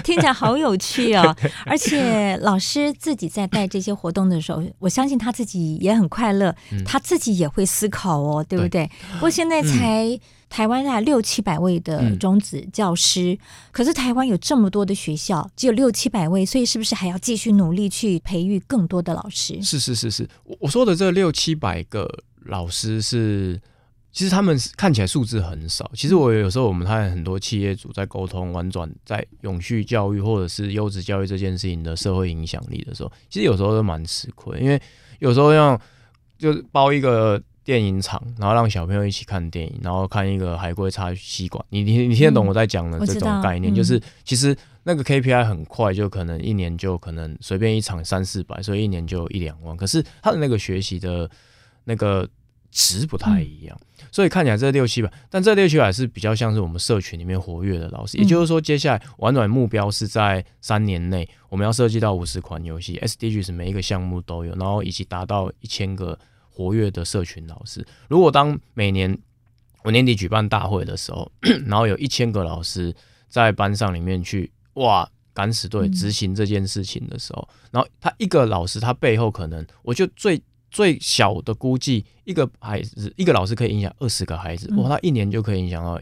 [0.00, 1.36] 听起来好有趣哦！
[1.66, 8.86] 而且老师自己在带这些活动的时候，我相信他自己也很快乐，他自己也会思考哦，对不对？
[8.86, 10.18] 对不过现在才。
[10.52, 13.38] 台湾大概六七百位的中子教师，嗯、
[13.70, 19.60] 可是台湾有这么多的学校，只有六七百位，所以是不是还要继续努力去培育更多的老师？
[19.62, 22.06] 是是是是，我我说的这六七百个
[22.44, 23.58] 老师是，
[24.12, 25.90] 其实他们看起来数字很少。
[25.94, 34.78] 其实我有时候我们看很多企业主在沟通玩转在永续教育或者是优质教育这件事情的社会影响力的时候，其实有时候都蛮吃亏，因为
[35.18, 35.80] 有时候要
[36.38, 37.42] 就包一个。
[37.64, 41.64] 电影场，然后让小朋友一起看电影，然后看一个海龟插吸管。
[41.68, 43.72] 你你你听得懂我在讲的这种概念？
[43.72, 49.76] 嗯、就是其实那个 KPI 很快，就可能一年就可能随便一场三四百，所以一年就一两万。
[49.76, 51.30] 可是他的那个学习的
[51.84, 52.28] 那个
[52.72, 58.18] 值不太一样，嗯、所以看起来这六七百，但这六七百是比较像是我们社群里面活跃的老师。
[58.18, 66.18] 嗯、也就是说，接下来玩转目标是在三年内我们要设计到五十款游戏，SDG 是每一个项目都有，然后以及达到一千个。
[66.52, 69.18] 活跃的社群老师，如果当每年
[69.82, 71.30] 我年底举办大会的时候，
[71.66, 72.94] 然后有一千个老师
[73.28, 86.00] 在班上里面去哇敢死队执行这件事情的时候，嗯、然后他一个老师他背后可能我就最最小的估计，一个孩子一个老师可以影响二十个孩子，哇，他一年就可以影响到。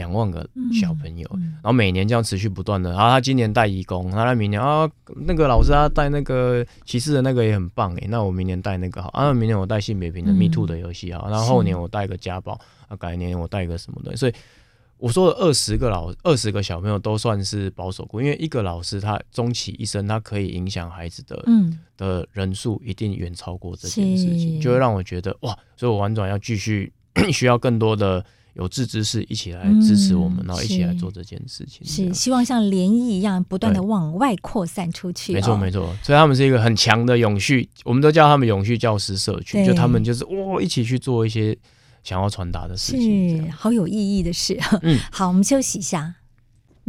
[0.00, 1.40] 两万个小朋友，嗯。
[1.40, 4.88] 嗯、然后每年这样持续不断的，然后他今年带义工，然后他明年啊，
[5.26, 12.58] 那个老师他带那个骑士的那个也很棒诶，那我明年带那个好，啊，明年我带性别平等 Me Too 的游戏好，然后后年我带个家暴，
[12.88, 14.32] 啊，改年我带个什么的，所以
[14.96, 26.92] 我说的二十个老二十个小朋友都算是保守估，因为一个老师他终其一生，他可以影响孩子的、嗯、的人数一定远超过这件事情，就会让我觉得哇，所以我玩转要继续
[27.32, 28.24] 需要更多的。
[28.54, 31.86] 有志之士一起来支持我们，嗯、然后一起来做这件事情。
[31.86, 35.32] 是希望像涟漪一样不断的往外扩散出去。
[35.32, 39.64] 没错没错，所以他们是一个很强的永续，我们都叫他们永续教师社群。
[39.64, 41.56] 就他们就是哇，一起去做一些
[42.02, 44.58] 想要传达的事情，是好有意义的事。
[44.82, 46.14] 嗯，好，我们休息一下。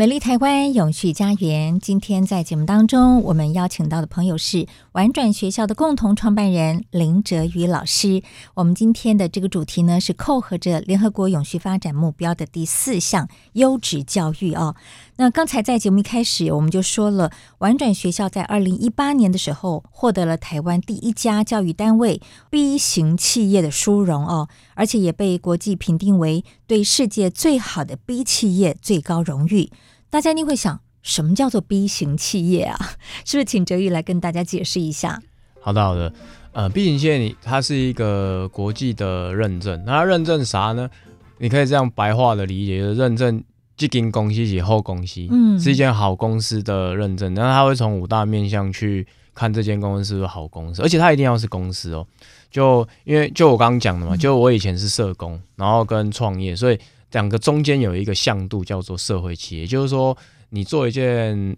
[0.01, 8.23] 美丽台湾永续家园，今天在节目当中，我们邀请到的朋友是玩转学校的共同创办人林哲宇老师。
[8.55, 14.75] 我们今天的这个主题呢，是扣合着联合国永续发展目标的第四项优质教育哦。
[15.17, 29.69] 那刚才在节目一开始，我们就说了，玩转学校在二零一八年的时候，获得了台湾第一家教育单位 B 型企业的殊荣哦，而且也被国际评定为对世界最好的 B 企业最高荣誉。
[30.11, 32.77] 大家一定会想，什么叫做 B 型企业啊？
[33.23, 35.21] 是不是请哲宇来跟大家解释一下？
[35.61, 36.13] 好的，好的。
[36.51, 40.89] 呃，B 型企业它是一个国际的认证，那它认证啥呢？
[41.37, 43.41] 你可以这样白话的理解，就是认证
[43.77, 47.33] 这间公司及后公司，嗯，是一间好公司的认证。
[47.33, 52.05] 那它会从五大面向去看这间公司是不是好公司，而且它一定要是公司哦。
[52.51, 56.77] 就因为就我刚刚讲的嘛，就我以前是社工，然后跟创业，所以。
[57.11, 60.17] 两个中间有一个向度叫做社会企业，也就是说，
[60.49, 61.55] 你做一件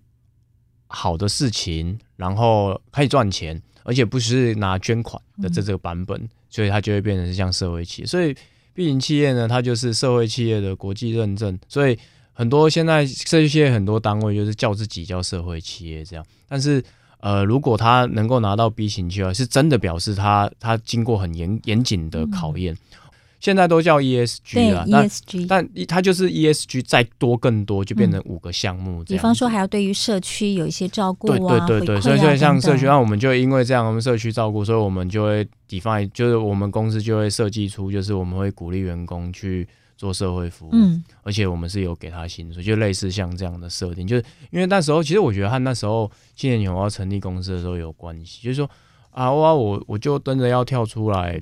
[0.87, 8.07] 好的事情，然后可以赚钱，而且不是拿捐款的这这个版本，所以它就会变成是像社会企业。
[8.07, 8.35] 所以
[8.73, 11.57] B 型企业呢，它就是社会企业的国际认证。
[11.67, 11.97] 所以
[12.31, 16.83] 很多现在社会企业很多单位就是叫自己叫社会企业这样，但是
[17.19, 22.73] 呃，如果他能够拿到 B 型企业，是真的表示他他经过很严严谨的考验。
[22.73, 22.77] 嗯
[23.43, 29.03] 现在都叫 ESG 了，那 ESG 但它就是 ESG 再多更多，就变成五个项目。
[29.03, 39.67] 比方说，还要对于社区有一些照顾啊，对对对对，所以所以像社区，那我们就因为这样，我们社区照顾，所以我们就会 define，就是我们公司就会设计出，就是我们会鼓励员工去
[39.97, 48.69] 做社会服务，嗯，而且我们是有给他薪水，就类似像这样的设定，就是因为那时候其实我觉得和那时候青年友要成立公司的时候有关系，就是说
[49.09, 51.41] 啊，我我我就真的要跳出来。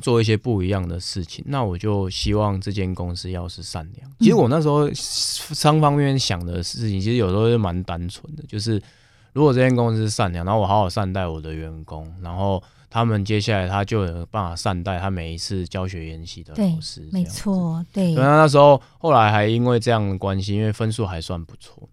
[0.00, 4.10] 做一些不一样的事情，那我就希望这间公司要是善良。
[4.18, 8.80] 其实我那时候双方面想的事情，其实有时候是蛮单纯的，就是
[9.32, 17.08] 如果这间公司是善良，然后我好好善待我的员工，然后他们接下来他就有办法善待他每一次教学研习的老师。
[17.12, 18.14] 没错，对。
[18.14, 21.88] 那那时候后来还因为这样的关系，因为分数还算不错。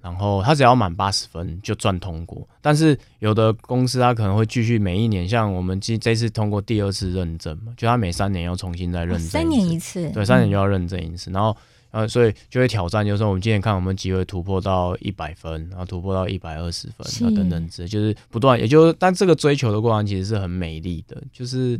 [0.00, 11.54] 然后他只要满八十分就赚通过，但是有的公司他可能会继续每一年，像我们这这次通过第二次认证嘛，就他每三年要重新再认证，三年一次，对，三年就要认证一次，然后
[11.90, 21.78] 呃，所以就会挑战，就是说我们今天看我们机会突破到一百分，然后突破到一百二十分，啊等等之类，就是不断，也就是但这个追求的过程其实是很美丽的，就是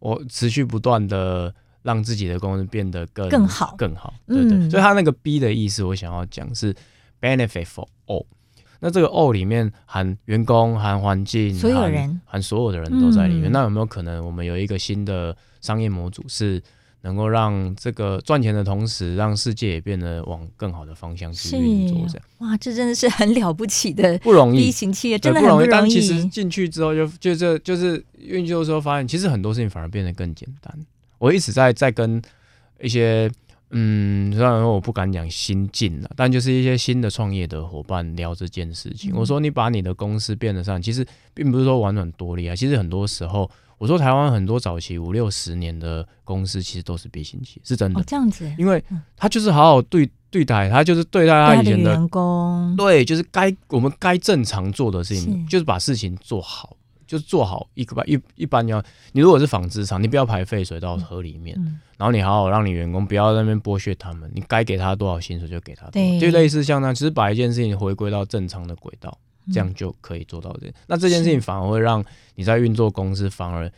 [0.00, 6.74] 我持续不断的让自己的公司变得更更好，更好，对对，所以他那个 B 的意思，我想要讲是。
[7.22, 8.26] Benefit for all，
[8.80, 13.48] 那这个 all 里面含员工、含环境、所有人、含所有的人都在里面。
[13.48, 16.60] 嗯、那有没有可能，我们有一个新的商业模组，是
[17.02, 21.96] 能够让这个赚钱的同时，让世界也变得往更好的方向去运作？
[22.08, 24.58] 这样哇，这真的是很了不起的，不容易。
[24.58, 25.68] B 型企业真的很不容易。
[25.70, 30.76] 但其实进去之后就，就就这就是运作的时候，发现其实很多事情反而变得更简单。
[31.18, 32.20] 我一直在在跟
[32.80, 33.30] 一些。
[33.72, 39.10] 嗯，虽然说我不敢讲新进了，但就是一些新的创业的伙伴聊这件事情。
[39.12, 42.54] 嗯、我说你把你的公司变得上，其实并不是说玩转多厉害。
[42.54, 48.00] 其实很多时候，我说台湾很多早期五六十年的公司，其实都是 B 型企业，是真的。
[48.00, 48.82] 哦、这样子，因为
[49.16, 56.76] 他就是好好对对待，他就是对待他以前的，的员工，对，就是该我们该正常做的事情，是就是把事情做好。
[57.12, 58.82] 就做好一个吧，一一般你要，
[59.12, 69.14] 你如果是纺织厂，你不要排废水到河里面，嗯、然后你好好让你员工不要在那边剥削他们，你该给他多少薪水就给他多少，对，就类似像那样，其实把一件事情回归到正常的轨道，
[69.52, 70.68] 这样就可以做到这。
[70.68, 72.02] 嗯、那这件事情反而会让
[72.34, 73.70] 你在运作公司反而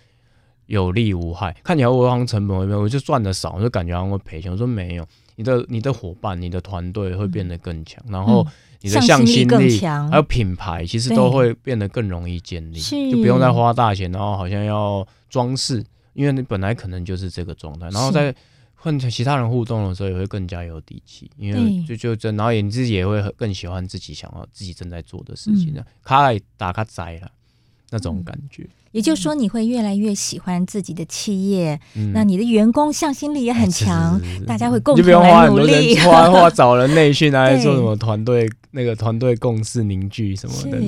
[0.67, 1.57] 有利无害。
[1.65, 4.53] 看起来我好像成本会没有，我就赚的少，我就感觉好像会赔钱。
[4.53, 5.05] 我说没有，
[5.37, 8.47] 你的你的伙伴、你的团队会变得更强，嗯、然后。
[8.81, 12.79] 你的向心力更强，还有品牌，其实都会变得更容易建立，
[13.11, 15.83] 就不用再花大钱，然后好像要装饰，
[16.13, 18.35] 因为你本来可能就是这个状态，然后在
[18.75, 27.31] 和其他人互动的时候也会更加有底气，因为就就这，然后你自己也会更喜欢自己想要自己正在做的事情，卡来打卡摘了
[27.89, 28.69] 那种感觉。
[28.95, 40.79] 也就是说，你会越来越喜欢自己的企业，嗯、那你的员工向心力也很强，是是是是大家会共同来努力，花花找人内训啊，做什么团队那个团队共事凝聚什么的。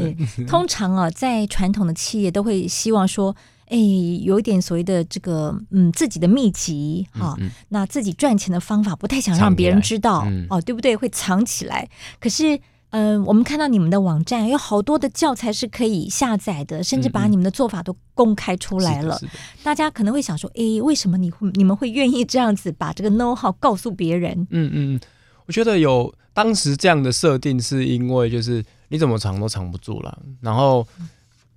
[0.46, 3.34] 通常啊，在传统的企业都会希望说，
[3.66, 3.76] 哎，
[4.22, 7.50] 有一点所谓的这个嗯自己的秘籍哈，嗯嗯。
[7.70, 10.94] 那自己赚钱的方法不太想让别人知道、嗯、哦，对不对？
[10.94, 11.88] 会藏起来，
[12.20, 12.60] 可是。
[12.90, 19.18] 嗯，我们看到你们的网站有好多的教材是可以下载的，甚至把你们的做法都公开出来了。
[19.22, 19.30] 嗯嗯，
[19.62, 24.46] 大家可能会想说，诶，为什么你会你们会愿意这样子把这个 know how 告诉别人？
[24.50, 25.00] 嗯嗯，
[25.46, 30.18] 我觉得有当时这样的设定，是因为就是你怎么藏都藏不住了。
[30.40, 30.86] 然后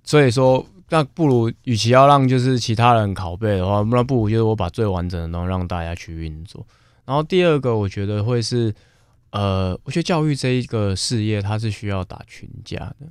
[0.04, 6.66] 所以说，那不如与其要让就是其他人拷贝的话，那不如就是我把最完整的东西让大家去运作。
[7.06, 8.74] 然后第二个，我觉得会是。
[9.30, 13.06] 呃，我觉得教育这一个事业，它是需要打群架的，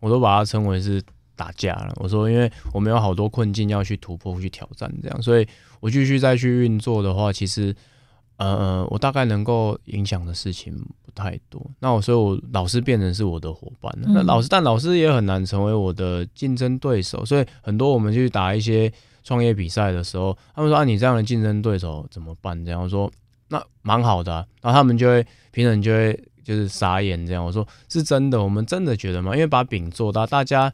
[0.00, 1.02] 我都把它称为是
[1.34, 1.94] 打架了。
[1.96, 5.48] 我说，因为我们有好多困境要去突破、去挑战，这样，所以
[5.80, 7.74] 我继续再去运作的话，其实，
[8.36, 11.64] 呃，我大概能够影响的事情不太多。
[11.80, 14.08] 那我所以，我老师变成是我的伙伴了。
[14.12, 17.24] 那老师，但老师也很难成为我的竞争对手。
[17.24, 18.92] 所以，很多我们去打一些
[19.24, 23.10] 创业比赛的时候，他们说：“啊，你这样的竞争对手怎么办？”这样我说。
[23.52, 27.44] 那蛮好的、啊，然后他们就会评审就会就是傻眼这样。
[27.44, 29.34] 我说是真的，我们真的觉得吗？
[29.34, 30.72] 因为把饼做大，大家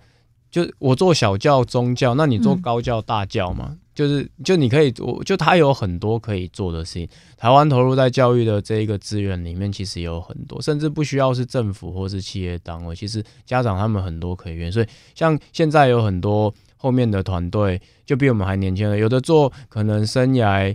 [0.49, 3.71] 就我做小教、中教，那你做高教、大教嘛？
[3.71, 7.09] 嗯、就是就你可以，我就他有很多可以做的事情。
[7.37, 14.71] 台湾投入在教育的这一个资源里面，其实有很多，甚至不需要是政府或是企业单位，其实家长他们很多可以愿。
[14.71, 20.75] 所以像现在有很多后面的团队，就比我们还年轻了，有的做可能生涯。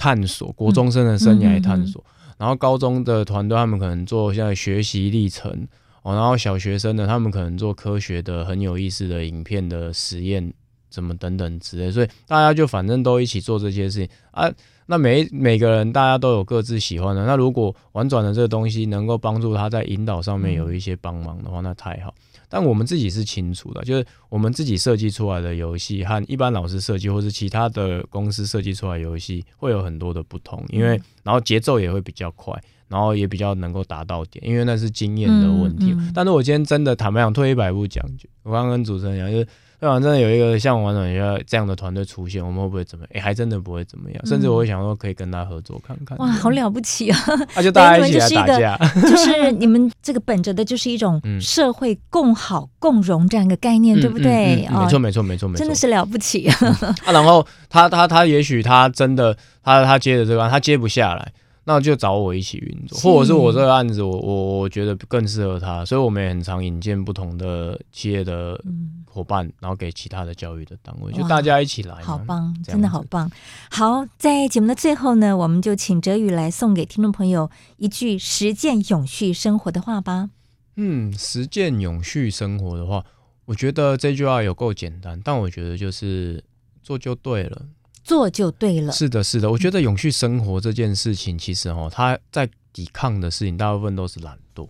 [0.00, 2.02] 探索国中生的生涯探索，
[2.38, 5.68] 然后高中的团队他们可能做现在学习历程
[6.02, 10.50] 哦，然后小学生的，他们可能做科学的很有意思的影片的实验，
[10.88, 14.50] 怎么等等之类，所以大家就反正都一起做这些事情啊。
[14.86, 22.14] 那每每个人大家都有各自喜欢的，那如果玩转的这个东西能够帮助他在引导上面有一些帮忙的话，那太好。
[22.50, 32.60] 但我们自己是清楚的，就是我们自己设计出来的游戏和一般老师设计或是其他的公司设计出来游戏会有很多的不同，因为然后节奏也会比较快。
[32.90, 35.92] 然后也比较能够达到点，因为那是经验的问题。
[35.92, 38.04] 嗯嗯、但是我今天真的坦白讲，退一百步讲，
[38.42, 39.46] 我刚刚跟主持人讲，就是
[39.80, 43.10] 对方真的有一个像王总学校这样的团队出现，我们会不会怎么样？
[43.14, 46.18] 哎，还真的不会怎么样，甚至我会想说可以跟他合作看看。
[46.18, 47.18] 哇，好了不起啊！
[47.26, 54.68] 那、 啊、就大家一起来打架， 就是你们这个本着的就是一种社会共好共荣这样一个概念，嗯、对不对？
[54.70, 56.46] 没错，没错，没错，没错，真的是了不起
[57.06, 61.32] 啊然后他他他也许他真的他他接的这个他接不下来。
[61.72, 68.60] 那就找我一起运作，或者是我这个案子我，我我我觉得更适合他，所以我们也很常引荐不同的企业的
[69.04, 73.30] 伙伴，嗯、然后给其他的教育的单位，就大家一起来，好棒，真的好棒。
[73.70, 80.30] 好，在节目的最后呢，我们就请哲宇来送给听众朋友一句实践永续生活的话吧。
[80.74, 83.04] 嗯，实践永续生活的话，
[83.44, 86.42] 我觉得这句话有够简单，但我觉得就是
[86.82, 87.62] 做就对了。
[88.10, 88.90] 做就对了。
[88.90, 94.66] 是的，是的，我觉得永续生活这件事情，其实哦，他在抵抗的事情，大部分都是懒惰。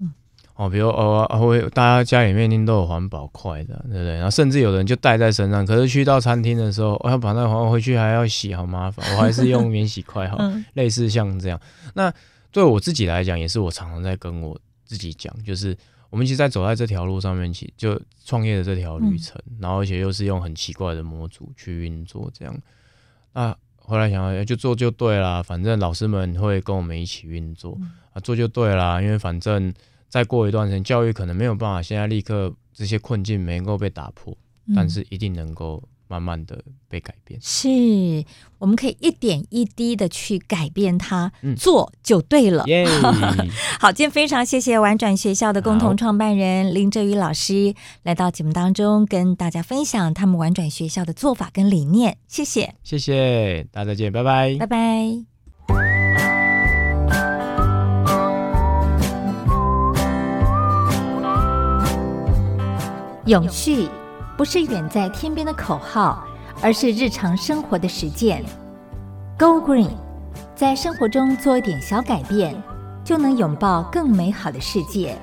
[0.00, 0.10] 嗯，
[0.54, 4.14] 哦，比如哦，会大家家里面一定都有环保筷的，对不对？
[4.14, 9.04] 然后甚至有人就带在身上，可是去到餐厅的时候，我要把那个还回去还要洗，好麻烦。
[9.14, 10.38] 我还是用免洗筷好。
[10.38, 11.60] 嗯、类似像这样，
[11.92, 12.10] 那
[12.50, 15.76] 对我自己来讲，也是我常常在跟我自己讲，就是。
[16.12, 22.54] 我们其实，在走在这条路上面，其就创业的这条旅程，嗯、然后而且又是用很奇怪的模组去运作，这样。
[23.32, 29.72] 那后来想想，就做就对了，反正老师们会跟我们一起运作，嗯、啊，做就对了，因为反正
[30.10, 34.36] 再过一段时间，教育可能没有办法现在立刻这些困境没能够被打破，
[34.66, 35.82] 嗯、但是一定能够。
[36.12, 37.68] 慢慢的被改变，是
[38.58, 42.64] 我们可以一点一滴的去改变它，嗯、做就对了。
[42.64, 42.86] Yeah
[43.80, 52.18] 好，今天非常谢谢玩转学校的共同创办人林哲宇老师来到节目当中，跟大家分享他们玩转学校的做法跟理念。
[52.28, 55.24] 谢谢，谢谢，大家再见，拜拜，拜拜。
[63.24, 63.88] 永续。
[64.36, 66.24] 不是远在天边的口号，
[66.60, 68.42] 而是日常生活的实践。
[69.38, 69.90] Go Green，
[70.54, 72.60] 在生活中做一点小改变，
[73.04, 75.16] 就能拥抱更美好的世界。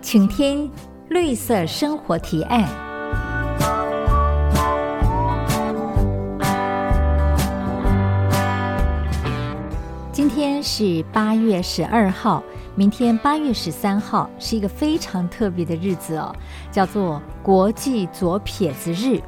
[0.00, 0.70] 请听
[1.08, 2.68] 绿色生活提案。
[10.12, 12.42] 今天是八月十二号。
[12.74, 16.34] 明天八月十三号是一个非常特别的日子哦，
[16.70, 19.20] 叫做国际左撇子日。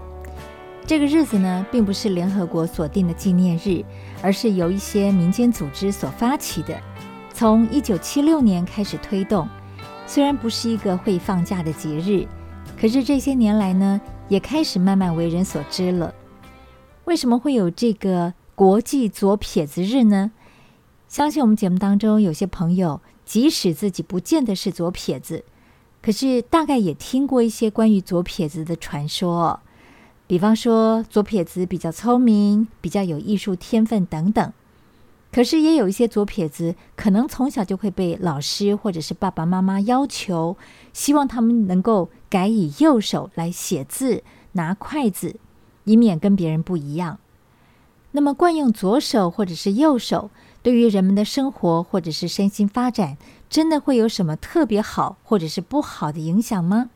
[0.86, 3.84] 这个日子呢，并不是联合国所定的纪念日，
[4.22, 6.74] 而是由一些民间组织所发起的。
[7.34, 9.46] 从一九七六年开始推动，
[10.06, 12.26] 虽然不是一个会放假的节日，
[12.80, 16.14] 可是这些年来呢，也开始慢慢为人所知了。
[17.04, 20.32] 为什么会有这个国际左撇子日呢？
[21.08, 23.02] 相信我们节目当中有些朋友。
[23.24, 25.44] 即使自己不见得是左撇子，
[26.02, 29.60] 可是大概也听过一些关于左撇子的传说，
[30.26, 34.52] 比方说左撇子比较聪明，比较有艺术天分等等。
[35.32, 40.56] 可是也有一些左撇子，可能从小就会被老师或者是爸爸妈妈要求，
[40.92, 44.22] 希望他们能够改以右手来写字、
[44.52, 45.34] 拿筷子，
[45.84, 47.18] 以免跟别人不一样。
[48.12, 50.30] 那么惯用左手或者是右手，
[50.64, 53.18] 对于人们的生活或者是身心发展，
[53.50, 56.88] 真的会有什么特别好或者是不好的影响吗？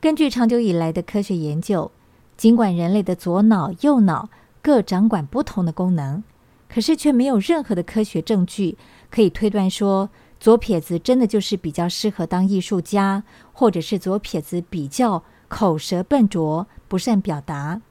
[0.00, 1.90] 根据长久以来的科学研究，
[2.38, 4.30] 尽管人类的左脑、右脑
[4.62, 6.22] 各掌管不同的功能，
[6.66, 8.78] 可是却没有任何的科学证据
[9.10, 10.08] 可以推断说
[10.40, 17.82] 左撇子真的就是比较适合当艺术家，或者是左撇子比较口舌笨拙、不善表达。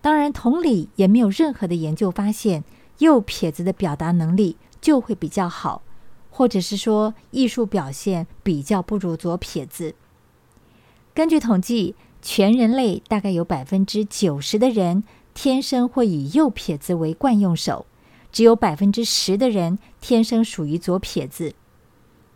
[0.00, 2.64] 当然，同理也没有任何的研究发现。
[3.04, 5.82] 右撇子的表达能力就会比较好，
[6.30, 9.94] 或者是说艺术表现比较不如左撇子。
[11.12, 17.84] 根据统计，全人类大概有百分之九十的人天生会以右撇子为惯用手，
[18.32, 21.54] 只有百分之十的人天生属于左撇子。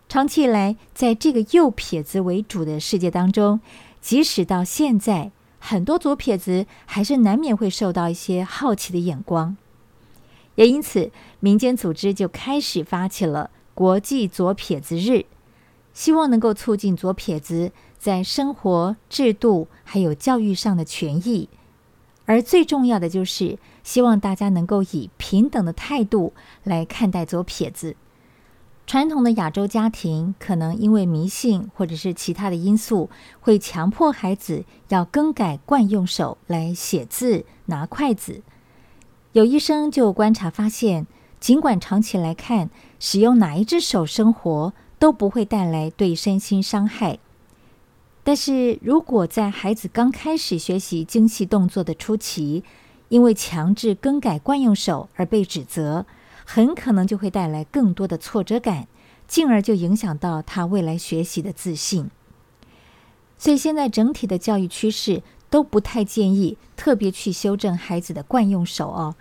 [0.09, 3.61] 长期以来，在这个右撇子为主的世界当中，
[4.01, 9.57] 即使到现在，很多左撇子还是难免会受到一些好奇的眼光。
[10.59, 15.25] 也因此，民间组织就开始发起了国际左撇子日，
[15.95, 21.49] 希望能够促进左撇子在生活、制度还有教育上的权益，
[22.25, 26.33] 而最重要的就是希望大家能够以平等的态度
[26.65, 27.95] 来看待左撇子。
[28.85, 38.43] 传统的亚洲家庭可能因为迷信或者是其他的因素，会强迫孩子要更改惯用手来写字、拿筷子。
[39.33, 41.07] 有医生就观察发现，
[41.39, 47.19] 尽管长期来看，使用哪一只手生活都不会带来对身心伤害，
[48.25, 52.65] 但是如果在孩子刚开始学习精细动作的初期，
[53.11, 56.07] 因为强制更改惯用手而被指责，
[56.45, 58.89] 很可能就会带来更多的挫折感，
[59.27, 62.11] 进而就影响到他未来学习的自信。
[63.37, 69.15] 所以现在整体的教育趋势都不太建议特别去修正孩子的惯用手哦，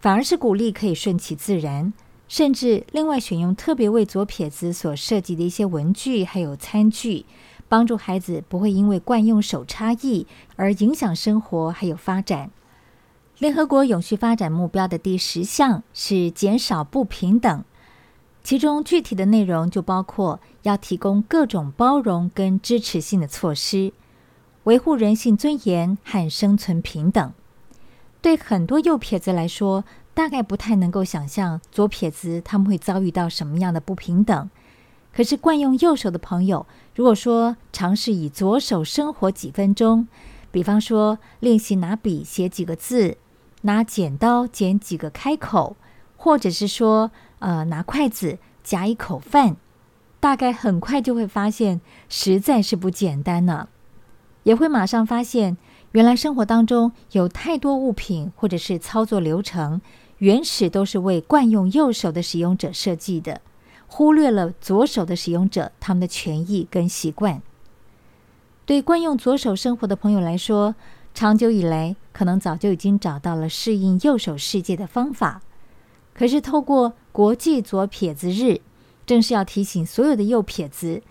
[0.00, 1.92] 反而是鼓励可以顺其自然，
[2.28, 7.24] 甚至另外选用特别为左撇子所设计的一些文具还有餐具，
[7.68, 12.50] 帮助孩子不会因为惯用手差异而影响生活还有发展。
[13.38, 17.64] 联合国永续发展目标的第十项是减少不平等，
[18.44, 23.92] 其中具体的内容就包括要提供各种包容跟支持性的措施，
[24.64, 27.32] 维护人性尊严和生存平等。
[28.20, 34.50] 对很多右撇子来说，大概不太能够想象左撇子他们会遭遇到什么样的不平等。
[35.14, 40.08] 可是惯用右手的朋友，如果说尝试以左手生活几分钟，
[40.50, 43.18] 比方说练习拿笔写几个字。
[43.66, 45.74] 拿剪刀剪几个开口，
[46.18, 49.56] 或者是说，呃，拿筷子夹一口饭，
[50.20, 53.68] 大概很快就会发现，实在是不简单呢。
[54.44, 55.56] 也会马上发现，
[55.92, 59.80] 原来生活当中有太多物品或者是操作流程，
[60.18, 63.40] 原始都是为惯用右手的使用者设计的，
[63.86, 67.42] 忽略了左手的使用者他们的权益跟习惯。
[68.66, 70.74] 对惯用左手生活的朋友来说，
[71.12, 75.42] 长久以来，可能早就已经找到了适应右手世界的方法。
[76.14, 78.60] 可是，透过国际左撇子日，
[79.04, 81.02] 正是要提醒所有的右撇子，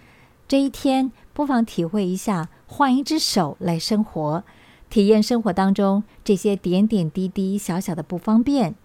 [0.47, 4.43] 这一天不妨体会一下换一只手来生活，
[4.89, 8.75] 体验生活当中这些点点滴滴、小小的不方便，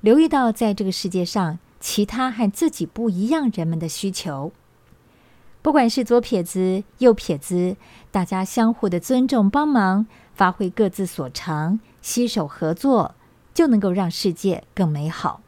[0.00, 4.52] 留意到在这个世界上其他和自己不一样人们的需求。
[5.62, 7.76] 不管是左撇子、右撇子，
[8.10, 10.06] 大家相互的尊重、帮忙。
[10.34, 13.14] 发挥各自所长，携手合作，
[13.54, 15.43] 就能够让世界更美好。